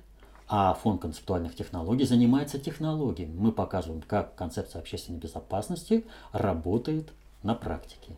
а 0.49 0.75
фонд 0.75 1.01
концептуальных 1.01 1.55
технологий 1.55 2.05
занимается 2.05 2.59
технологиями. 2.59 3.35
Мы 3.39 3.53
показываем, 3.53 4.03
как 4.03 4.35
концепция 4.35 4.81
общественной 4.81 5.19
безопасности 5.19 6.05
работает 6.33 7.11
на 7.43 7.55
практике. 7.55 8.17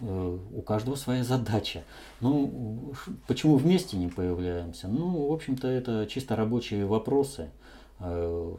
Э, 0.00 0.38
у 0.54 0.62
каждого 0.62 0.94
своя 0.96 1.24
задача. 1.24 1.84
Ну, 2.20 2.92
почему 3.26 3.56
вместе 3.56 3.96
не 3.96 4.08
появляемся? 4.08 4.88
Ну, 4.88 5.28
в 5.28 5.32
общем-то, 5.32 5.68
это 5.68 6.06
чисто 6.06 6.36
рабочие 6.36 6.86
вопросы. 6.86 7.50
Э, 7.98 8.54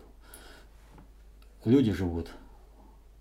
люди 1.66 1.92
живут 1.92 2.28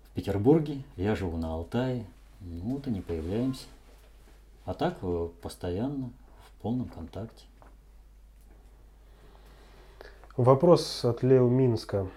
в 0.03 0.15
Петербурге, 0.15 0.83
я 0.97 1.15
живу 1.15 1.37
на 1.37 1.53
Алтае. 1.53 2.05
Ну 2.41 2.75
вот 2.75 2.87
и 2.87 2.91
не 2.91 3.01
появляемся. 3.01 3.65
А 4.65 4.73
так 4.73 4.97
э, 5.01 5.27
постоянно 5.41 6.11
в 6.45 6.61
полном 6.61 6.87
контакте. 6.87 7.45
Вопрос 10.37 11.03
от 11.03 11.23
Лео 11.23 11.49
Минска. 11.49 12.07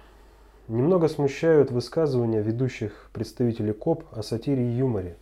Немного 0.68 1.08
смущают 1.08 1.70
высказывания 1.70 2.42
ведущих 2.42 3.10
представителей 3.12 3.72
КОП 3.72 4.04
о 4.12 4.22
сатире 4.22 4.64
и 4.64 4.76
юморе. 4.76 5.16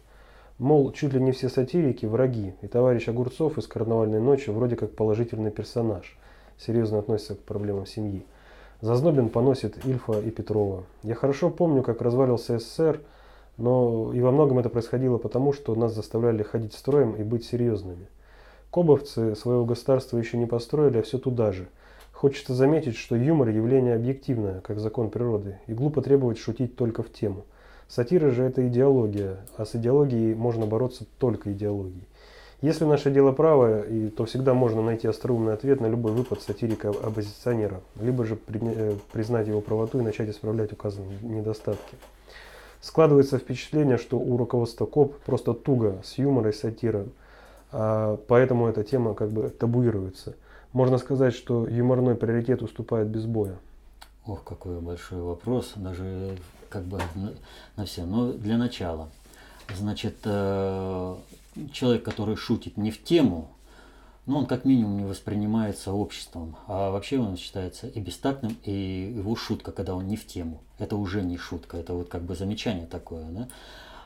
Мол, 0.58 0.92
чуть 0.92 1.12
ли 1.12 1.20
не 1.20 1.32
все 1.32 1.48
сатирики– 1.48 2.06
враги, 2.06 2.54
и 2.60 2.68
товарищ 2.68 3.08
Огурцов 3.08 3.58
из 3.58 3.66
«Карнавальной 3.66 4.20
ночи» 4.20 4.50
вроде 4.50 4.76
как 4.76 4.94
положительный 4.94 5.50
персонаж. 5.50 6.16
Серьезно 6.58 6.98
относится 6.98 7.34
к 7.34 7.40
проблемам 7.40 7.86
семьи. 7.86 8.24
Зазнобин 8.80 9.30
поносит 9.30 9.84
Ильфа 9.84 10.20
и 10.20 10.30
Петрова. 10.30 10.84
Я 11.02 11.14
хорошо 11.14 11.50
помню, 11.50 11.82
как 11.82 12.02
развалился 12.02 12.58
СССР, 12.58 13.00
но 13.56 14.12
и 14.14 14.20
во 14.20 14.30
многом 14.30 14.58
это 14.58 14.68
происходило 14.68 15.18
потому, 15.18 15.52
что 15.52 15.74
нас 15.74 15.94
заставляли 15.94 16.42
ходить 16.42 16.74
строем 16.74 17.14
и 17.14 17.22
быть 17.22 17.44
серьезными. 17.44 18.06
Кобовцы 18.70 19.34
своего 19.36 19.64
государства 19.64 20.18
еще 20.18 20.38
не 20.38 20.46
построили, 20.46 20.98
а 20.98 21.02
все 21.02 21.18
туда 21.18 21.52
же– 21.52 21.68
Хочется 22.22 22.54
заметить, 22.54 22.96
что 22.96 23.16
юмор– 23.16 23.48
явление 23.50 23.96
объективное, 23.96 24.60
как 24.60 24.78
закон 24.78 25.10
природы, 25.10 25.58
и 25.66 25.74
глупо 25.74 26.02
требовать 26.02 26.38
шутить 26.38 26.76
только 26.76 27.02
в 27.02 27.12
тему. 27.12 27.44
Сатира 27.88 28.30
же– 28.30 28.42
это 28.44 28.68
идеология, 28.68 29.38
а 29.56 29.64
с 29.64 29.74
идеологией 29.74 30.32
можно 30.36 30.64
бороться 30.64 31.04
только 31.18 31.52
идеологией. 31.52 32.06
Если 32.60 32.84
наше 32.84 33.10
дело 33.10 33.32
правое, 33.32 34.10
то 34.10 34.24
всегда 34.24 34.54
можно 34.54 34.82
найти 34.82 35.08
остроумный 35.08 35.52
ответ 35.52 35.80
на 35.80 35.86
любой 35.86 36.12
выпад 36.12 36.40
сатирика-оппозиционера, 36.42 37.80
либо 38.00 38.24
же 38.24 38.38
э, 38.46 38.94
признать 39.10 39.48
его 39.48 39.60
правоту 39.60 39.98
и 39.98 40.02
начать 40.02 40.30
исправлять 40.30 40.72
указанные 40.72 41.18
недостатки. 41.22 41.96
Складывается 42.82 43.38
впечатление, 43.38 43.96
что 43.96 44.18
у 44.18 44.36
руководства 44.36 44.84
КОП 44.84 45.16
просто 45.20 45.54
туго 45.54 46.02
с 46.04 46.18
юмором 46.18 46.50
и 46.50 46.52
сатирой, 46.52 47.06
а 47.70 48.18
поэтому 48.28 48.68
эта 48.68 48.84
тема 48.84 49.14
как 49.14 49.30
бы 49.30 49.48
табуируется– 49.48 50.34
можно 50.72 50.96
сказать, 50.96 51.34
что 51.34 51.66
юморной 51.68 52.14
приоритет 52.14 52.62
уступает 52.62 53.08
без 53.08 53.26
боя. 53.26 53.56
Ох, 54.26 54.42
какой 54.42 54.80
большой 54.80 55.20
вопрос, 55.20 55.72
даже 55.76 56.38
как 56.70 56.84
бы 56.84 56.98
на, 57.76 57.84
все. 57.84 58.04
Но 58.04 58.32
для 58.32 58.56
начала, 58.56 59.10
значит, 59.74 60.16
э, 60.24 61.16
человек, 61.72 62.04
который 62.04 62.36
шутит 62.36 62.78
не 62.78 62.90
в 62.90 63.04
тему, 63.04 63.50
ну, 64.26 64.38
он 64.38 64.46
как 64.46 64.64
минимум 64.64 64.98
не 64.98 65.04
воспринимается 65.04 65.92
обществом, 65.92 66.56
а 66.68 66.90
вообще 66.90 67.18
он 67.18 67.36
считается 67.36 67.88
и 67.88 68.00
бестактным, 68.00 68.56
и 68.62 69.14
его 69.16 69.34
шутка, 69.34 69.72
когда 69.72 69.94
он 69.94 70.06
не 70.06 70.16
в 70.16 70.26
тему. 70.26 70.60
Это 70.78 70.96
уже 70.96 71.22
не 71.22 71.36
шутка, 71.36 71.76
это 71.76 71.92
вот 71.92 72.08
как 72.08 72.22
бы 72.22 72.36
замечание 72.36 72.86
такое, 72.86 73.24
да. 73.30 73.48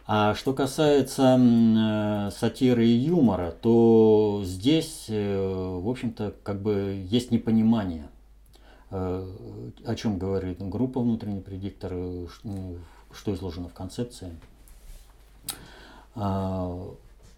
А 0.09 0.35
что 0.35 0.55
касается 0.55 1.37
э, 1.37 2.31
сатиры 2.31 2.87
и 2.87 2.97
юмора, 2.97 3.51
то 3.51 4.41
здесь, 4.45 5.07
э, 5.09 5.79
в 5.83 5.89
общем-то, 5.89 6.33
как 6.45 6.63
бы 6.63 7.05
есть 7.11 7.33
непонимание, 7.33 8.09
э, 8.93 9.29
о 9.85 9.95
чем 9.97 10.17
говорит 10.19 10.59
группа 10.61 11.01
«Внутренний 11.01 11.41
предиктор», 11.41 11.93
что 13.13 13.35
изложено 13.35 13.69
в 13.69 13.75
концепции. 13.75 14.31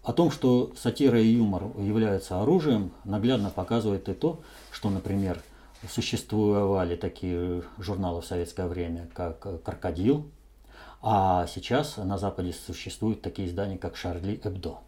О 0.03 0.13
том, 0.13 0.31
что 0.31 0.71
сатира 0.77 1.19
и 1.19 1.27
юмор 1.27 1.63
являются 1.77 2.41
оружием, 2.41 2.91
наглядно 3.03 3.49
показывает 3.49 4.07
и 4.09 4.13
то, 4.13 4.41
что, 4.71 4.89
например, 4.89 5.41
существовали 5.89 6.95
такие 6.95 7.63
журналы 7.77 8.21
в 8.21 8.25
советское 8.25 8.67
время, 8.67 9.09
как 9.13 9.63
«Крокодил», 9.63 10.29
а 11.01 11.47
сейчас 11.47 11.97
на 11.97 12.17
Западе 12.17 12.53
существуют 12.53 13.21
такие 13.21 13.47
издания, 13.47 13.77
как 13.77 13.95
Шарли 13.95 14.39
Эбдо. 14.43 14.79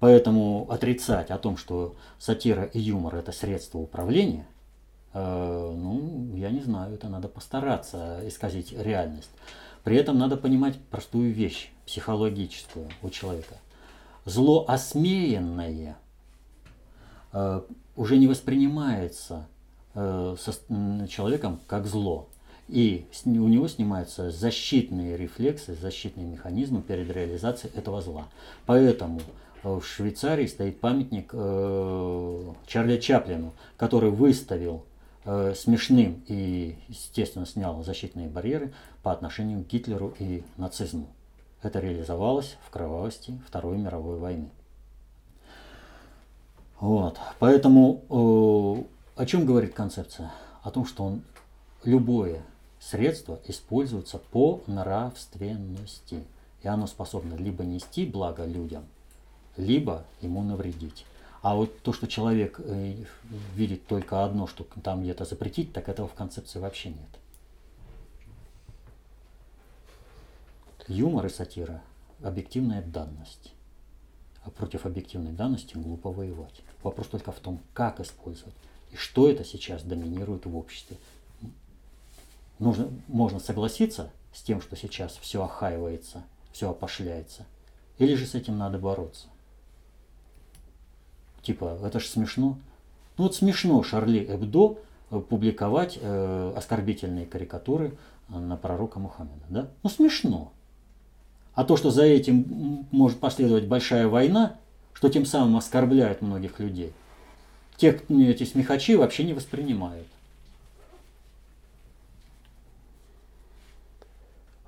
Поэтому 0.00 0.66
отрицать 0.70 1.30
о 1.30 1.38
том, 1.38 1.56
что 1.56 1.94
сатира 2.18 2.64
и 2.64 2.80
юмор– 2.80 3.14
это 3.16 3.32
средство 3.32 3.78
управления, 3.78 4.46
э, 5.12 5.72
ну, 5.76 6.34
я 6.34 6.50
не 6.50 6.60
знаю, 6.60 6.94
это 6.94 7.08
надо 7.08 7.28
постараться 7.28 8.20
исказить 8.24 8.72
реальность. 8.72 9.30
При 9.84 9.96
этом 9.96 10.18
надо 10.18 10.36
понимать 10.38 10.78
простую 10.90 11.32
вещь, 11.32 11.70
психологическую 11.86 12.88
у 13.02 13.10
человека. 13.10 13.56
Зло 14.24 14.64
осмеянное 14.66 15.98
э, 17.32 17.60
уже 17.94 18.16
не 18.16 18.26
воспринимается 18.26 19.46
э, 19.94 20.36
со, 20.40 20.52
человеком 21.06 21.60
как 21.66 21.86
зло. 21.86 22.28
И 22.66 23.06
у 23.26 23.28
него 23.28 23.68
снимаются 23.68 24.30
защитные 24.30 25.18
рефлексы, 25.18 25.74
защитные 25.74 26.26
механизмы 26.26 26.80
перед 26.80 27.10
реализацией 27.10 27.70
этого 27.76 28.00
зла. 28.00 28.28
Поэтому 28.64 29.20
э, 29.62 29.68
в 29.68 29.84
Швейцарии 29.84 30.46
стоит 30.46 30.80
памятник 30.80 31.28
э, 31.34 32.52
Чарли 32.66 32.96
Чаплину, 32.96 33.52
который 33.76 34.08
выставил 34.08 34.86
э, 35.24 35.54
смешным 35.56 36.22
и, 36.26 36.76
естественно, 36.88 37.46
снял 37.46 37.82
защитные 37.82 38.28
барьеры 38.28 38.72
по 39.02 39.12
отношению 39.12 39.64
к 39.64 39.68
Гитлеру 39.68 40.14
и 40.18 40.44
нацизму. 40.56 41.08
Это 41.62 41.80
реализовалось 41.80 42.56
в 42.66 42.70
кровавости 42.70 43.40
Второй 43.46 43.78
мировой 43.78 44.18
войны. 44.18 44.50
Вот. 46.78 47.18
Поэтому 47.38 48.86
о 49.16 49.26
чем 49.26 49.46
говорит 49.46 49.74
концепция? 49.74 50.32
О 50.62 50.70
том, 50.70 50.84
что 50.84 51.04
он 51.04 51.22
любое 51.84 52.42
средство 52.80 53.38
используется 53.46 54.18
по 54.18 54.62
нравственности. 54.66 56.24
И 56.62 56.68
оно 56.68 56.86
способно 56.86 57.34
либо 57.34 57.62
нести 57.64 58.06
благо 58.06 58.44
людям, 58.44 58.84
либо 59.56 60.04
ему 60.20 60.42
навредить. 60.42 61.06
А 61.44 61.54
вот 61.54 61.78
то, 61.82 61.92
что 61.92 62.06
человек 62.06 62.58
э, 62.58 63.04
видит 63.54 63.86
только 63.86 64.24
одно, 64.24 64.46
что 64.46 64.64
там 64.82 65.02
где-то 65.02 65.24
запретить, 65.24 65.72
так 65.72 65.88
этого 65.88 66.08
в 66.08 66.14
концепции 66.14 66.58
вообще 66.58 66.88
нет. 66.88 67.08
Юмор 70.88 71.26
и 71.26 71.28
сатира– 71.28 71.82
объективная 72.22 72.82
данность. 72.82 73.52
А 74.42 74.50
против 74.50 74.86
объективной 74.86 75.32
данности 75.32 75.74
глупо 75.76 76.10
воевать. 76.10 76.62
Вопрос 76.82 77.08
только 77.08 77.30
в 77.30 77.40
том, 77.40 77.60
как 77.74 78.00
использовать. 78.00 78.54
И 78.90 78.96
что 78.96 79.28
это 79.28 79.44
сейчас 79.44 79.82
доминирует 79.82 80.46
в 80.46 80.56
обществе 80.56 80.96
нужно, 82.58 82.90
можно 83.08 83.38
согласиться 83.38 84.10
с 84.32 84.42
тем, 84.42 84.60
что 84.60 84.76
сейчас 84.76 85.16
все 85.16 85.44
охаивается, 85.44 86.22
все 86.52 86.70
опошляется, 86.70 87.44
или 87.98 88.14
же 88.14 88.26
с 88.26 88.34
этим 88.34 88.58
надо 88.58 88.78
бороться. 88.78 89.26
Типа, 91.44 91.78
это 91.84 92.00
ж 92.00 92.06
смешно. 92.06 92.56
Ну 93.18 93.24
вот 93.24 93.36
смешно 93.36 93.82
Шарли 93.82 94.26
Эбдо 94.28 94.78
э, 95.10 95.20
публиковать 95.20 95.98
э, 96.00 96.52
оскорбительные 96.56 97.26
карикатуры 97.26 97.92
на 98.30 98.56
пророка 98.56 98.98
Мухаммеда. 98.98 99.44
Да? 99.50 99.68
Ну 99.82 99.90
смешно. 99.90 100.52
А 101.54 101.64
то, 101.64 101.76
что 101.76 101.90
за 101.90 102.04
этим 102.04 102.86
может 102.90 103.20
последовать 103.20 103.66
большая 103.66 104.08
война, 104.08 104.56
что 104.94 105.10
тем 105.10 105.26
самым 105.26 105.58
оскорбляет 105.58 106.22
многих 106.22 106.58
людей, 106.58 106.92
тех 107.76 108.10
эти 108.10 108.44
смехачи 108.44 108.96
вообще 108.96 109.24
не 109.24 109.34
воспринимают. 109.34 110.08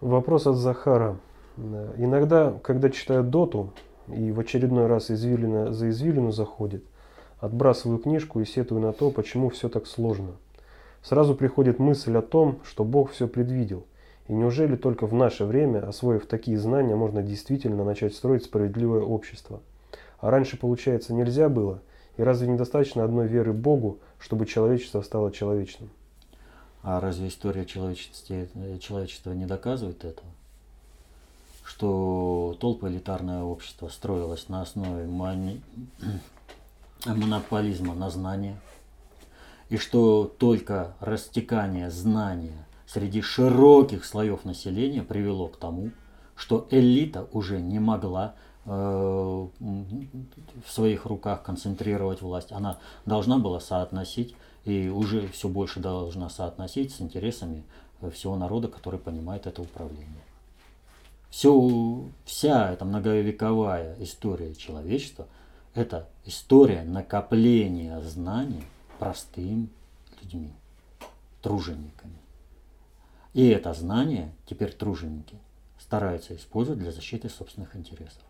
Вопрос 0.02 0.46
от 0.46 0.56
Захара. 0.56 1.18
Иногда, 1.56 2.52
когда 2.62 2.90
читаю 2.90 3.24
доту 3.24 3.72
и 4.08 4.32
в 4.32 4.40
очередной 4.40 4.86
раз 4.86 5.10
извилина 5.10 5.72
за 5.72 5.90
извилину 5.90 6.32
заходит, 6.32 6.84
отбрасываю 7.38 7.98
книжку 7.98 8.40
и 8.40 8.44
сетую 8.44 8.80
на 8.80 8.92
то, 8.92 9.10
почему 9.10 9.50
все 9.50 9.68
так 9.68 9.86
сложно. 9.86 10.32
Сразу 11.02 11.34
приходит 11.34 11.78
мысль 11.78 12.16
о 12.16 12.22
том, 12.22 12.60
что 12.64 12.84
Бог 12.84 13.12
все 13.12 13.28
предвидел. 13.28 13.84
И 14.28 14.32
неужели 14.32 14.74
только 14.74 15.06
в 15.06 15.14
наше 15.14 15.44
время, 15.44 15.86
освоив 15.88 16.26
такие 16.26 16.58
знания, 16.58 16.96
можно 16.96 17.22
действительно 17.22 17.84
начать 17.84 18.14
строить 18.14 18.44
справедливое 18.44 19.02
общество? 19.02 19.60
А 20.18 20.30
раньше, 20.30 20.58
получается, 20.58 21.14
нельзя 21.14 21.48
было? 21.48 21.80
И 22.16 22.22
разве 22.22 22.48
недостаточно 22.48 23.04
одной 23.04 23.28
веры 23.28 23.52
Богу, 23.52 23.98
чтобы 24.18 24.46
человечество 24.46 25.02
стало 25.02 25.30
человечным? 25.30 25.90
А 26.82 27.00
разве 27.00 27.28
история 27.28 27.66
человечества, 27.66 28.34
э, 28.34 28.78
человечества 28.78 29.32
не 29.32 29.44
доказывает 29.46 30.04
этого? 30.04 30.28
Что 31.66 32.56
толпа 32.60 32.88
элитарное 32.88 33.42
общество 33.42 33.88
строилось 33.88 34.48
на 34.48 34.62
основе 34.62 35.06
мани... 35.06 35.60
монополизма 37.04 37.94
на 37.94 38.10
знания, 38.10 38.60
и 39.68 39.76
что 39.76 40.24
только 40.24 40.94
растекание 41.00 41.90
знания 41.90 42.66
среди 42.86 43.20
широких 43.20 44.04
слоев 44.04 44.44
населения 44.44 45.02
привело 45.02 45.48
к 45.48 45.56
тому, 45.56 45.90
что 46.34 46.66
элита 46.70 47.28
уже 47.32 47.60
не 47.60 47.78
могла 47.78 48.34
э, 48.64 48.70
в 48.70 49.50
своих 50.68 51.06
руках 51.06 51.42
концентрировать 51.42 52.22
власть. 52.22 52.52
Она 52.52 52.78
должна 53.06 53.38
была 53.38 53.60
соотносить 53.60 54.34
и 54.64 54.88
уже 54.88 55.28
все 55.28 55.48
больше 55.48 55.80
должна 55.80 56.28
соотносить 56.28 56.94
с 56.94 57.00
интересами 57.00 57.64
э, 58.00 58.10
всего 58.10 58.36
народа, 58.36 58.68
который 58.68 59.00
понимает 59.00 59.46
это 59.46 59.62
управление. 59.62 60.25
Все, 61.30 62.04
вся 62.24 62.72
эта 62.72 62.84
многовековая 62.84 63.96
история 64.00 64.54
человечества– 64.54 65.26
это 65.74 66.08
история 66.24 66.82
накопления 66.82 68.00
знаний 68.00 68.64
простым 68.98 69.68
людьми, 70.22 70.52
тружениками. 71.42 72.16
И 73.34 73.48
это 73.48 73.74
знание 73.74 74.32
теперь 74.46 74.72
труженики 74.72 75.38
стараются 75.78 76.34
использовать 76.34 76.80
для 76.80 76.90
защиты 76.90 77.28
собственных 77.28 77.76
интересов. 77.76 78.22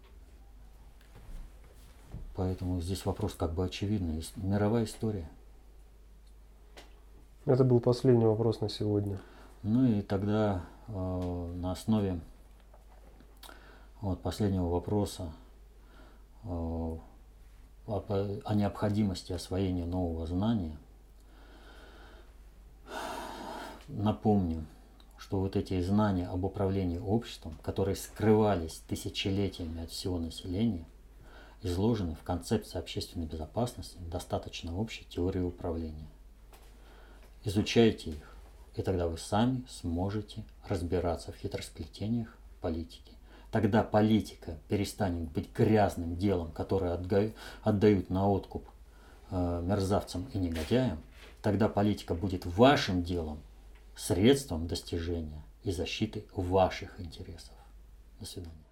Поэтому 2.35 2.81
здесь 2.81 3.07
вопрос 3.07 3.35
как 3.35 3.55
бы 3.55 3.65
очевидный. 3.65 4.23
Мировая 4.37 4.85
история. 4.85 5.29
Это 7.47 7.63
был 7.63 7.79
последний 7.81 8.25
вопрос 8.25 8.61
на 8.61 8.69
сегодня. 8.69 9.19
Ну 9.63 9.87
и 9.87 10.03
тогда 10.03 10.65
э, 10.89 11.53
на 11.57 11.73
основе 11.73 12.21
вот, 14.11 14.23
последнего 14.23 14.69
вопроса 14.69 15.33
э, 16.45 16.47
о, 16.49 17.01
необходимости 18.55 19.33
освоения 19.33 19.85
нового 19.85 20.27
знания 20.27 20.77
напомню, 23.88 24.64
что 25.19 25.40
вот 25.40 25.57
эти 25.57 25.81
знания 25.83 26.29
об 26.29 26.45
управлении 26.45 26.99
обществом, 26.99 27.59
которые 27.62 27.97
скрывались 27.97 28.83
тысячелетиями 28.87 29.83
от 29.83 29.90
всего 29.90 30.19
населения, 30.19 30.87
изложены 31.62 32.14
в 32.14 32.23
концепции 32.23 32.79
общественной 32.79 33.27
безопасности 33.27 33.99
достаточно 33.99 34.77
общей 34.79 35.05
теории 35.09 35.40
управления. 35.40 36.07
Изучайте 37.45 38.11
их, 38.11 38.37
и 38.77 38.83
тогда 38.83 39.09
вы 39.09 39.19
сами 39.19 39.64
сможете 39.69 40.45
разбираться 40.69 41.33
в 41.33 41.37
хитросплетениях 41.37 42.37
политики. 42.61 43.15
Тогда 43.57 43.83
политика 43.83 44.59
перестанет 44.69 45.31
быть 45.31 45.51
грязным 45.51 46.14
делом, 46.19 46.53
которое 46.53 46.92
отдают 47.62 48.11
на 48.11 48.29
откуп 48.29 48.69
э, 49.31 49.62
мерзавцам 49.64 50.29
и 50.35 50.37
негодяям. 50.37 50.99
Тогда 51.40 51.71
политика 51.71 52.14
будет 52.14 52.45
вашим 52.45 53.03
делом, 53.03 53.40
средством 53.97 54.66
достижения 54.66 55.42
и 55.64 55.73
защиты 55.73 56.27
ваших 56.35 57.01
интересов. 57.01 57.55
До 58.21 58.27
свидания. 58.27 58.65